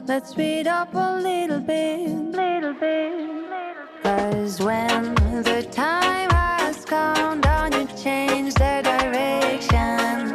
Let's 0.04 0.30
speed 0.30 0.66
up 0.66 0.92
a 0.94 1.20
little 1.20 1.60
bit, 1.60 2.08
little 2.08 2.74
bit. 2.74 3.46
Cause 4.02 4.60
when 4.60 5.14
the 5.44 5.66
time 5.70 6.28
has 6.30 6.84
come, 6.84 7.40
don't 7.40 7.72
you 7.72 7.86
change 8.02 8.54
the 8.54 8.80
direction. 8.82 10.31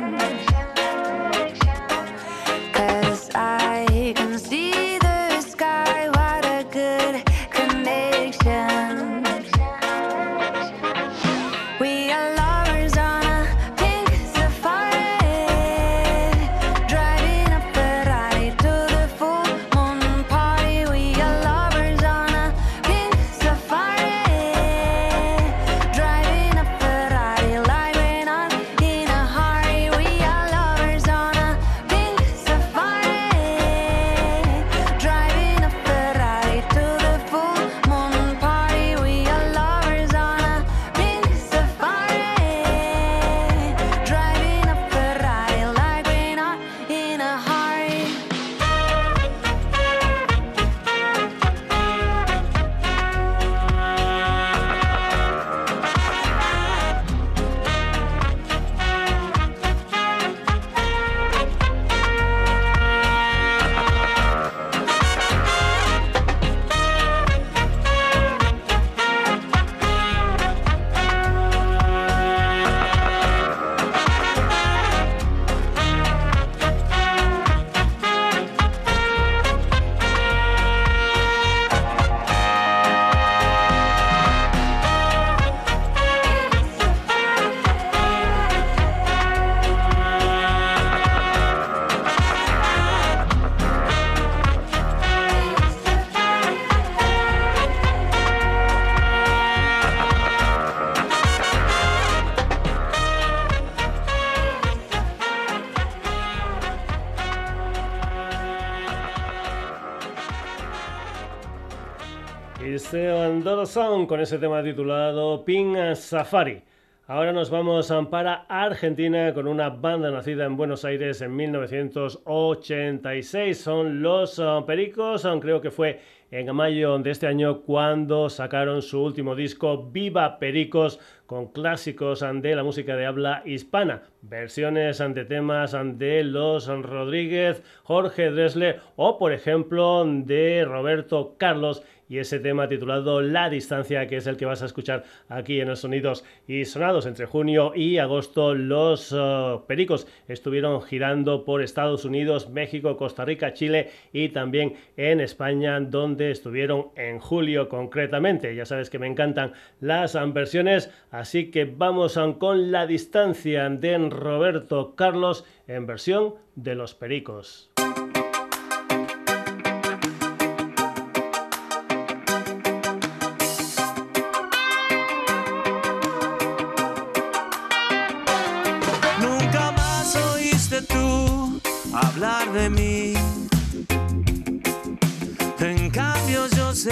Con 114.05 114.19
ese 114.19 114.37
tema 114.37 114.61
titulado 114.61 115.43
Pink 115.43 115.95
Safari. 115.95 116.61
Ahora 117.07 117.33
nos 117.33 117.49
vamos 117.49 117.91
para 118.11 118.45
Argentina 118.47 119.33
con 119.33 119.47
una 119.47 119.69
banda 119.69 120.11
nacida 120.11 120.45
en 120.45 120.55
Buenos 120.55 120.85
Aires 120.85 121.19
en 121.21 121.35
1986. 121.35 123.57
Son 123.57 124.03
Los 124.03 124.37
uh, 124.37 124.63
Pericos, 124.67 125.25
uh, 125.25 125.39
creo 125.39 125.61
que 125.61 125.71
fue 125.71 125.99
en 126.29 126.53
mayo 126.53 126.99
de 126.99 127.09
este 127.09 127.25
año 127.25 127.61
cuando 127.61 128.29
sacaron 128.29 128.81
su 128.81 129.01
último 129.01 129.33
disco 129.35 129.89
Viva 129.89 130.37
Pericos 130.37 130.99
con 131.25 131.53
clásicos 131.53 132.21
uh, 132.21 132.33
de 132.39 132.55
la 132.55 132.63
música 132.63 132.97
de 132.97 133.05
habla 133.05 133.41
hispana, 133.45 134.03
versiones 134.21 134.99
ante 135.01 135.23
temas 135.23 135.77
de 135.95 136.25
Los 136.25 136.67
Rodríguez, 136.67 137.63
Jorge 137.83 138.31
Dresler 138.31 138.81
o 138.97 139.17
por 139.17 139.31
ejemplo 139.31 140.03
de 140.05 140.65
Roberto 140.65 141.35
Carlos 141.37 141.83
y 142.09 142.19
ese 142.19 142.39
tema 142.39 142.67
titulado 142.67 143.21
La 143.21 143.49
Distancia, 143.49 144.07
que 144.07 144.17
es 144.17 144.27
el 144.27 144.37
que 144.37 144.45
vas 144.45 144.61
a 144.61 144.65
escuchar 144.65 145.03
aquí 145.29 145.59
en 145.59 145.67
los 145.67 145.79
Sonidos 145.79 146.23
y 146.47 146.65
Sonados. 146.65 147.05
Entre 147.05 147.25
junio 147.25 147.73
y 147.75 147.97
agosto 147.97 148.53
los 148.53 149.11
uh, 149.11 149.63
Pericos 149.67 150.07
estuvieron 150.27 150.81
girando 150.81 151.43
por 151.45 151.61
Estados 151.61 152.05
Unidos, 152.05 152.49
México, 152.49 152.97
Costa 152.97 153.25
Rica, 153.25 153.53
Chile 153.53 153.89
y 154.13 154.29
también 154.29 154.75
en 154.95 155.19
España, 155.19 155.79
donde 155.79 156.31
estuvieron 156.31 156.87
en 156.95 157.19
julio 157.19 157.69
concretamente. 157.69 158.55
Ya 158.55 158.65
sabes 158.65 158.89
que 158.89 158.99
me 158.99 159.07
encantan 159.07 159.53
las 159.79 160.17
versiones, 160.33 160.91
así 161.11 161.51
que 161.51 161.65
vamos 161.65 162.19
con 162.39 162.71
La 162.71 162.87
Distancia 162.87 163.69
de 163.69 163.97
Roberto 164.09 164.95
Carlos 164.95 165.45
en 165.67 165.85
versión 165.85 166.35
de 166.55 166.75
los 166.75 166.93
Pericos. 166.93 167.71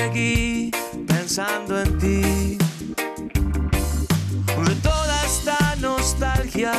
Seguí 0.05 0.71
pensando 1.07 1.81
en 1.81 1.97
ti. 1.97 2.57
De 4.67 4.75
toda 4.81 5.25
esta 5.25 5.75
nostalgia 5.81 6.73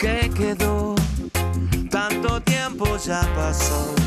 que 0.00 0.30
quedó, 0.36 0.94
tanto 1.90 2.40
tiempo 2.42 2.96
ya 2.96 3.22
pasó 3.36 4.01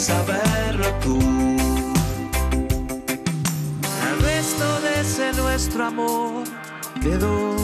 saberlo 0.00 0.86
tú. 1.02 1.18
El 4.08 4.22
resto 4.22 4.80
de 4.80 5.00
ese 5.00 5.32
nuestro 5.34 5.86
amor 5.86 6.44
quedó 7.02 7.54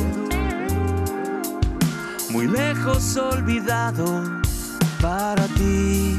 muy 2.30 2.46
lejos 2.46 3.16
olvidado 3.16 4.22
para 5.00 5.46
ti. 5.58 6.14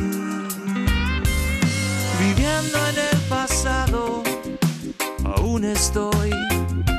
Viviendo 2.19 2.77
en 2.89 2.97
el 3.11 3.19
pasado, 3.29 4.23
aún 5.23 5.65
estoy, 5.65 6.31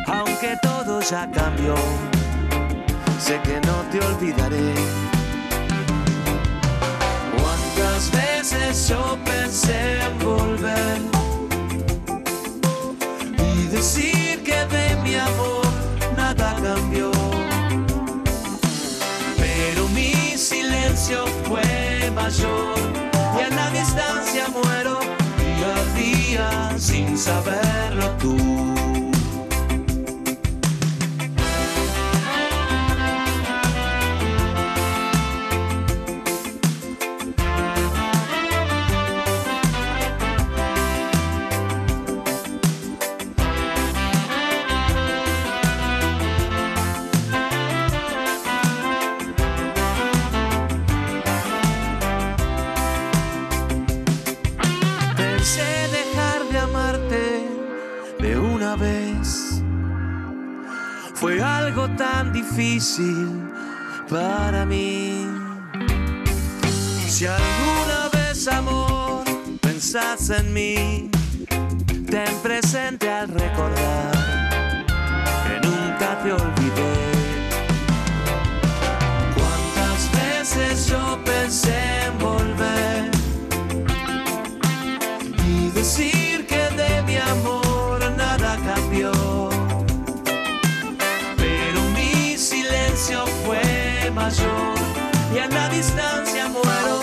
aunque 0.06 0.56
todo 0.62 1.00
ya 1.00 1.28
cambió 1.32 1.74
sé 3.18 3.40
que 3.42 3.60
no 3.66 3.76
te 3.90 4.00
olvidaré. 4.00 5.17
Veces 7.98 8.88
yo 8.88 9.18
pensé 9.24 9.98
en 10.00 10.18
volver 10.20 10.98
y 13.56 13.66
decir 13.66 14.40
que 14.44 14.54
de 14.66 14.96
mi 15.02 15.16
amor 15.16 15.66
nada 16.16 16.54
cambió. 16.62 17.10
Pero 19.36 19.88
mi 19.88 20.12
silencio 20.38 21.26
fue 21.48 22.08
mayor 22.14 22.78
y 23.36 23.42
en 23.42 23.56
la 23.56 23.68
distancia 23.70 24.46
muero 24.48 25.00
día 25.36 25.74
a 25.74 25.94
día 25.94 26.78
sin 26.78 27.18
saberlo 27.18 28.10
tú. 28.20 28.77
Para 64.08 64.64
mí. 64.64 65.26
Si 67.08 67.26
alguna 67.26 68.08
vez, 68.12 68.46
amor, 68.46 69.24
pensás 69.60 70.30
en 70.30 70.52
mí, 70.52 71.10
ten 72.08 72.32
presente 72.42 73.10
al 73.10 73.28
recordar 73.28 73.97
y 94.28 95.38
en 95.38 95.54
la 95.54 95.70
distancia 95.70 96.48
muero. 96.48 97.00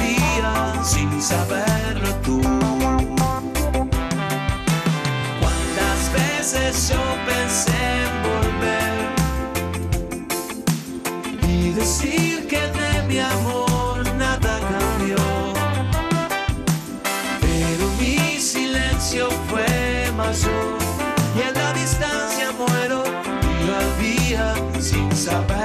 Día 0.00 0.16
día 0.16 0.82
sin 0.82 1.20
saberlo 1.20 2.08
tú. 2.24 2.40
Cuántas 5.40 6.10
veces 6.14 6.88
yo 6.88 7.02
pensé 7.26 7.76
en 8.04 8.22
volver 8.30 8.94
y 11.50 11.70
decir 11.72 12.46
que 12.48 12.60
de 12.60 13.02
mi 13.08 13.18
amor 13.18 14.02
nada 14.16 14.58
cambió, 14.72 15.16
pero 17.42 17.84
mi 18.00 18.40
silencio 18.40 19.28
fue 19.50 20.10
mayor 20.16 20.78
y 21.36 21.42
en 21.46 21.54
la 21.54 21.72
distancia 21.74 22.52
muero. 22.52 23.04
Día 23.60 23.80
día 24.00 24.54
sin 24.80 25.14
saber 25.14 25.61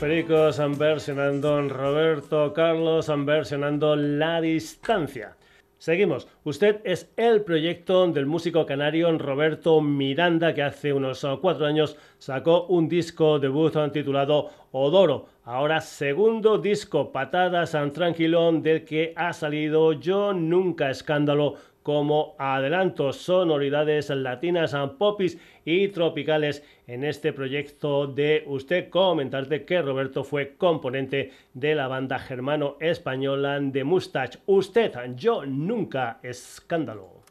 Pericos 0.00 0.60
versionando 0.78 1.60
Roberto 1.68 2.52
Carlos, 2.52 3.10
versionando 3.24 3.96
La 3.96 4.40
Distancia. 4.40 5.36
Seguimos. 5.76 6.28
Usted 6.44 6.80
es 6.84 7.10
el 7.16 7.42
proyecto 7.42 8.06
del 8.06 8.26
músico 8.26 8.64
canario 8.64 9.16
Roberto 9.18 9.80
Miranda, 9.80 10.54
que 10.54 10.62
hace 10.62 10.92
unos 10.92 11.26
cuatro 11.40 11.66
años 11.66 11.96
sacó 12.18 12.66
un 12.66 12.88
disco 12.88 13.40
debut 13.40 13.74
titulado 13.92 14.50
Odoro. 14.70 15.26
Ahora 15.42 15.80
segundo 15.80 16.58
disco, 16.58 17.10
Patadas 17.10 17.74
and 17.74 17.92
Tranquilón, 17.92 18.62
del 18.62 18.84
que 18.84 19.12
ha 19.16 19.32
salido 19.32 19.94
Yo 19.94 20.32
Nunca 20.32 20.90
Escándalo 20.90 21.56
como 21.88 22.36
adelanto 22.36 23.14
sonoridades 23.14 24.10
latinas, 24.10 24.76
popis 24.98 25.38
y 25.64 25.88
tropicales 25.88 26.62
en 26.86 27.02
este 27.02 27.32
proyecto 27.32 28.06
de 28.06 28.44
usted. 28.46 28.90
Comentarte 28.90 29.64
que 29.64 29.80
Roberto 29.80 30.22
fue 30.22 30.54
componente 30.58 31.32
de 31.54 31.74
la 31.74 31.88
banda 31.88 32.18
germano-española 32.18 33.58
de 33.60 33.84
Mustache. 33.84 34.38
Usted, 34.44 34.92
yo 35.16 35.46
nunca 35.46 36.18
escándalo. 36.22 37.22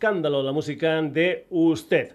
Escándalo 0.00 0.42
la 0.42 0.52
música 0.52 1.02
de 1.02 1.44
usted. 1.50 2.14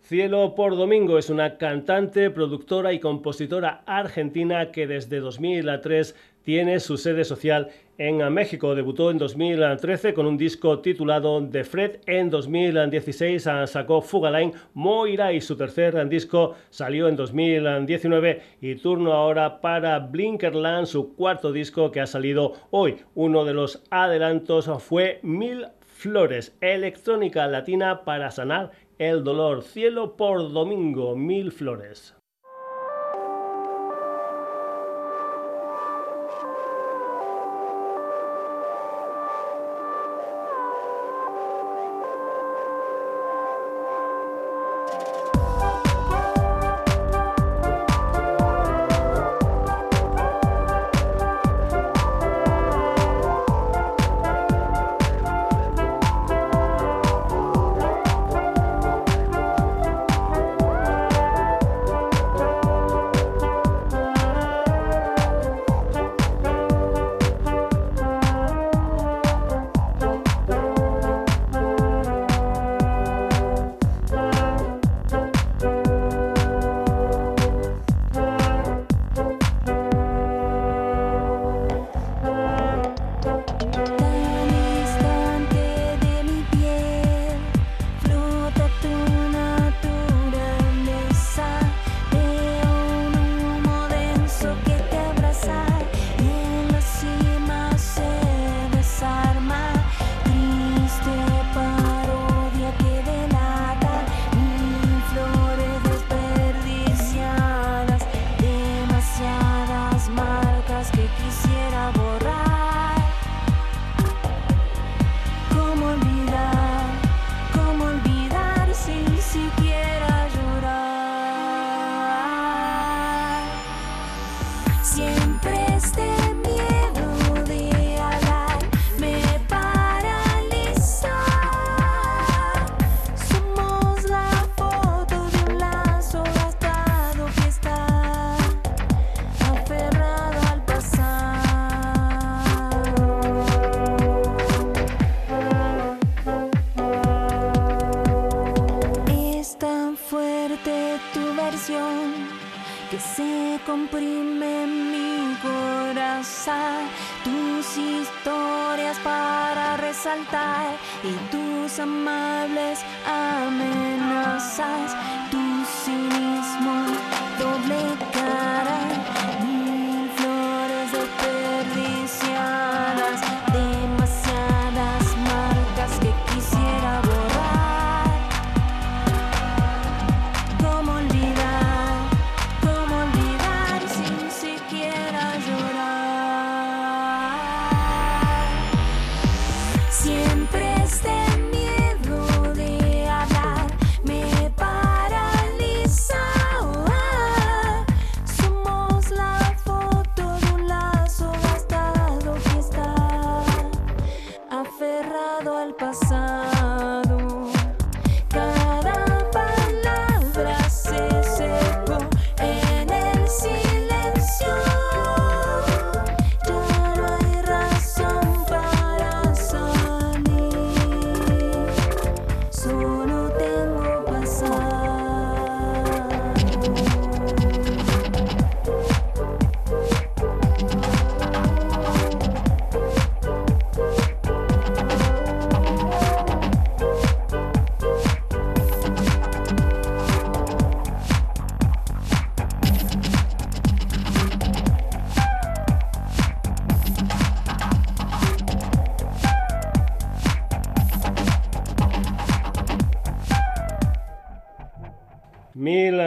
Cielo 0.00 0.54
por 0.54 0.76
Domingo 0.76 1.18
es 1.18 1.28
una 1.28 1.58
cantante, 1.58 2.30
productora 2.30 2.92
y 2.92 3.00
compositora 3.00 3.82
argentina 3.84 4.70
que 4.70 4.86
desde 4.86 5.18
2003 5.18 6.14
tiene 6.44 6.78
su 6.78 6.96
sede 6.96 7.24
social 7.24 7.70
en 7.98 8.18
México. 8.32 8.76
Debutó 8.76 9.10
en 9.10 9.18
2013 9.18 10.14
con 10.14 10.26
un 10.26 10.36
disco 10.38 10.78
titulado 10.78 11.44
The 11.44 11.64
Fred. 11.64 11.96
En 12.06 12.30
2016 12.30 13.42
sacó 13.64 14.00
Fugaline 14.02 14.52
Moira 14.74 15.32
y 15.32 15.40
su 15.40 15.56
tercer 15.56 16.08
disco 16.08 16.54
salió 16.70 17.08
en 17.08 17.16
2019 17.16 18.42
y 18.60 18.76
turno 18.76 19.12
ahora 19.12 19.60
para 19.60 19.98
Blinkerland, 19.98 20.86
su 20.86 21.16
cuarto 21.16 21.50
disco 21.50 21.90
que 21.90 22.00
ha 22.00 22.06
salido 22.06 22.52
hoy. 22.70 22.98
Uno 23.16 23.44
de 23.44 23.54
los 23.54 23.82
adelantos 23.90 24.70
fue 24.80 25.18
Mil 25.24 25.66
Flores, 25.98 26.54
electrónica 26.60 27.46
latina 27.46 28.04
para 28.04 28.30
sanar 28.30 28.72
el 28.98 29.24
dolor, 29.24 29.62
cielo 29.62 30.14
por 30.14 30.52
domingo, 30.52 31.16
mil 31.16 31.50
flores. 31.50 32.15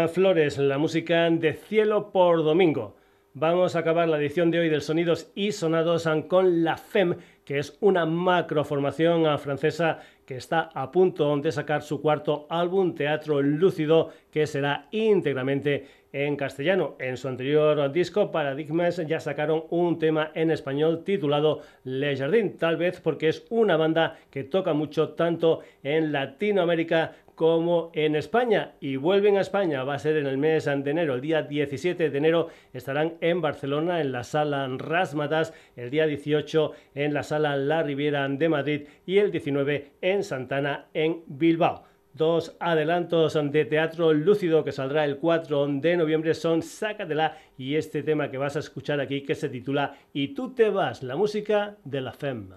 Flores, 0.09 0.57
la 0.57 0.77
música 0.77 1.29
de 1.29 1.53
Cielo 1.53 2.11
por 2.11 2.43
Domingo. 2.43 2.95
Vamos 3.33 3.75
a 3.75 3.79
acabar 3.79 4.07
la 4.07 4.17
edición 4.17 4.49
de 4.49 4.59
hoy 4.59 4.69
del 4.69 4.81
Sonidos 4.81 5.31
y 5.35 5.51
Sonados 5.51 6.09
con 6.27 6.63
La 6.63 6.77
FEM, 6.77 7.15
que 7.45 7.59
es 7.59 7.77
una 7.79 8.05
macroformación 8.05 9.37
francesa 9.37 9.99
que 10.25 10.35
está 10.37 10.69
a 10.73 10.91
punto 10.91 11.37
de 11.37 11.51
sacar 11.51 11.83
su 11.83 12.01
cuarto 12.01 12.47
álbum 12.49 12.95
Teatro 12.95 13.41
Lúcido, 13.41 14.09
que 14.31 14.47
será 14.47 14.87
íntegramente 14.91 15.87
en 16.11 16.35
castellano. 16.35 16.95
En 16.99 17.17
su 17.17 17.27
anterior 17.27 17.91
disco, 17.91 18.31
Paradigmas, 18.31 18.97
ya 19.07 19.19
sacaron 19.19 19.63
un 19.69 19.99
tema 19.99 20.31
en 20.33 20.49
español 20.49 21.03
titulado 21.03 21.61
Le 21.83 22.17
Jardin, 22.17 22.57
tal 22.57 22.77
vez 22.77 22.99
porque 22.99 23.29
es 23.29 23.45
una 23.49 23.77
banda 23.77 24.17
que 24.31 24.43
toca 24.43 24.73
mucho 24.73 25.09
tanto 25.09 25.61
en 25.83 26.11
Latinoamérica 26.11 27.13
como 27.39 27.89
en 27.93 28.17
España 28.17 28.73
y 28.81 28.97
vuelven 28.97 29.37
a 29.37 29.39
España, 29.39 29.85
va 29.85 29.93
a 29.93 29.99
ser 29.99 30.17
en 30.17 30.27
el 30.27 30.37
mes 30.37 30.65
de 30.65 30.91
enero, 30.91 31.13
el 31.13 31.21
día 31.21 31.41
17 31.41 32.09
de 32.09 32.17
enero 32.17 32.49
estarán 32.73 33.13
en 33.21 33.39
Barcelona 33.39 34.01
en 34.01 34.11
la 34.11 34.25
sala 34.25 34.67
Rasmatas, 34.77 35.53
el 35.77 35.89
día 35.89 36.05
18 36.05 36.73
en 36.95 37.13
la 37.13 37.23
sala 37.23 37.55
La 37.55 37.81
Riviera 37.81 38.27
de 38.27 38.49
Madrid 38.49 38.87
y 39.05 39.19
el 39.19 39.31
19 39.31 39.93
en 40.01 40.25
Santana 40.25 40.87
en 40.93 41.23
Bilbao. 41.27 41.85
Dos 42.13 42.57
adelantos 42.59 43.39
de 43.41 43.63
teatro 43.63 44.11
lúcido 44.11 44.65
que 44.65 44.73
saldrá 44.73 45.05
el 45.05 45.15
4 45.15 45.65
de 45.79 45.95
noviembre 45.95 46.33
son 46.33 46.61
Sácatela 46.61 47.37
y 47.57 47.75
este 47.75 48.03
tema 48.03 48.29
que 48.29 48.37
vas 48.37 48.57
a 48.57 48.59
escuchar 48.59 48.99
aquí 48.99 49.21
que 49.21 49.35
se 49.35 49.47
titula 49.47 49.95
Y 50.11 50.33
tú 50.33 50.53
te 50.53 50.69
vas, 50.69 51.03
la 51.03 51.15
música 51.15 51.77
de 51.85 52.01
la 52.01 52.11
FEM. 52.11 52.49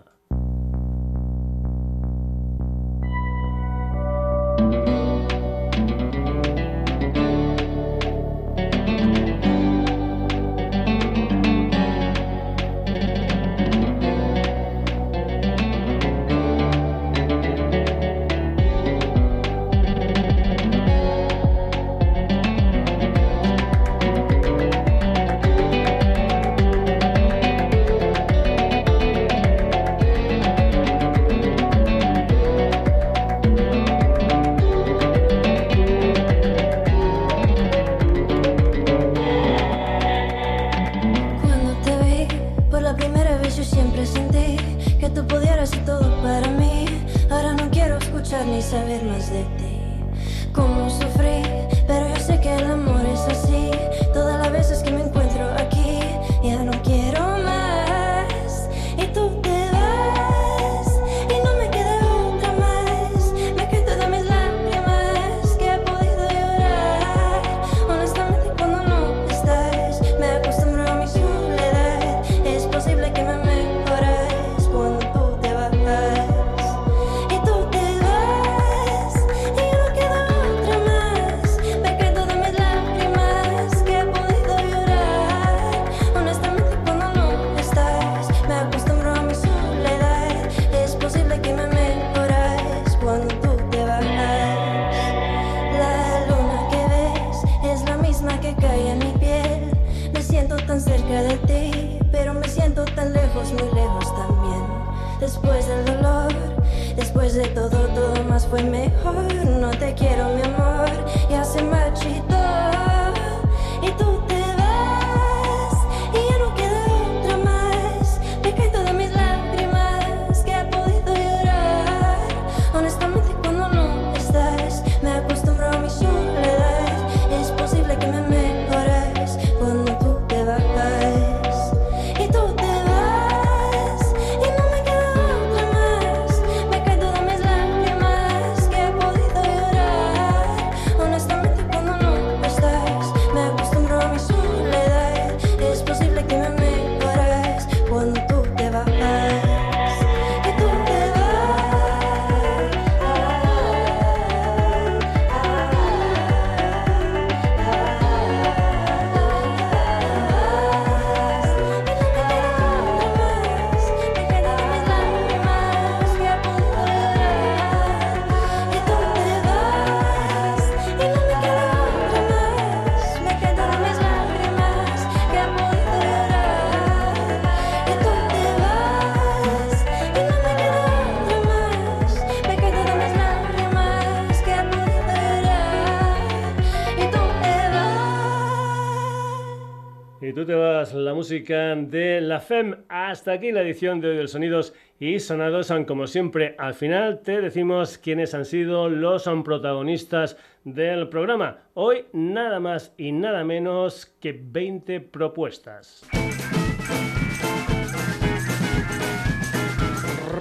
Aquí 193.32 193.50
la 193.50 193.62
edición 193.62 194.00
de 194.00 194.10
hoy 194.10 194.16
del 194.18 194.28
Sonidos 194.28 194.74
y 195.00 195.18
Sonados. 195.18 195.72
Como 195.86 196.06
siempre, 196.06 196.54
al 196.58 196.74
final 196.74 197.22
te 197.22 197.40
decimos 197.40 197.96
quiénes 197.96 198.34
han 198.34 198.44
sido 198.44 198.90
los 198.90 199.24
protagonistas 199.42 200.36
del 200.64 201.08
programa. 201.08 201.60
Hoy 201.72 202.04
nada 202.12 202.60
más 202.60 202.92
y 202.98 203.10
nada 203.12 203.42
menos 203.42 204.14
que 204.20 204.38
20 204.38 205.00
propuestas. 205.00 206.04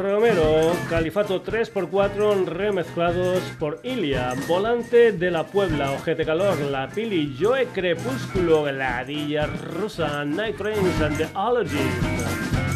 Romero, 0.01 0.73
Califato 0.89 1.43
3x4 1.43 2.45
remezclados 2.45 3.39
por 3.59 3.79
Ilia, 3.83 4.33
Volante 4.47 5.11
de 5.13 5.31
la 5.31 5.45
Puebla, 5.45 5.91
Ojete 5.91 6.25
Calor, 6.25 6.59
La 6.59 6.89
Pili, 6.89 7.37
Joe 7.39 7.67
Crepúsculo, 7.67 8.63
Gladilla 8.63 9.45
Rusa, 9.45 10.25
Night 10.25 10.57
Trains 10.57 11.01
and 11.01 11.17
the 11.17 11.27
Ologist, 11.35 12.70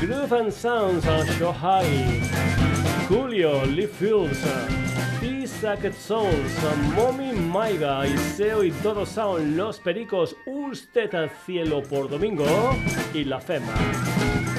Groove 0.00 0.32
and 0.32 0.50
Sounds, 0.52 1.04
Show 1.36 1.52
High, 1.52 2.20
Julio, 3.06 3.66
Lee 3.66 3.86
Fields, 3.86 4.42
T-Sacket 5.20 5.94
Souls, 5.94 6.52
Mommy 6.96 7.32
Maiga, 7.32 8.06
Iseo 8.06 8.64
y 8.64 8.70
todos 8.82 9.10
son 9.10 9.58
Los 9.58 9.78
Pericos, 9.78 10.34
Usted 10.46 11.14
al 11.14 11.30
Cielo 11.44 11.82
por 11.82 12.08
Domingo 12.08 12.46
y 13.12 13.24
La 13.24 13.40
Fema. 13.40 14.49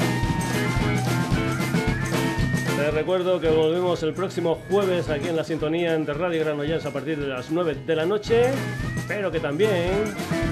Te 2.82 2.90
recuerdo 2.90 3.40
que 3.40 3.48
volvemos 3.48 4.02
el 4.02 4.16
próximo 4.16 4.58
jueves 4.68 5.08
aquí 5.08 5.28
en 5.28 5.36
la 5.36 5.44
sintonía 5.44 5.96
de 5.96 6.14
Radio 6.16 6.44
Granollers 6.44 6.84
a 6.88 6.92
partir 6.92 7.20
de 7.20 7.28
las 7.28 7.52
9 7.52 7.76
de 7.86 7.96
la 7.96 8.08
noche, 8.08 8.46
pero 9.08 9.32
que 9.32 9.40
también 9.40 9.92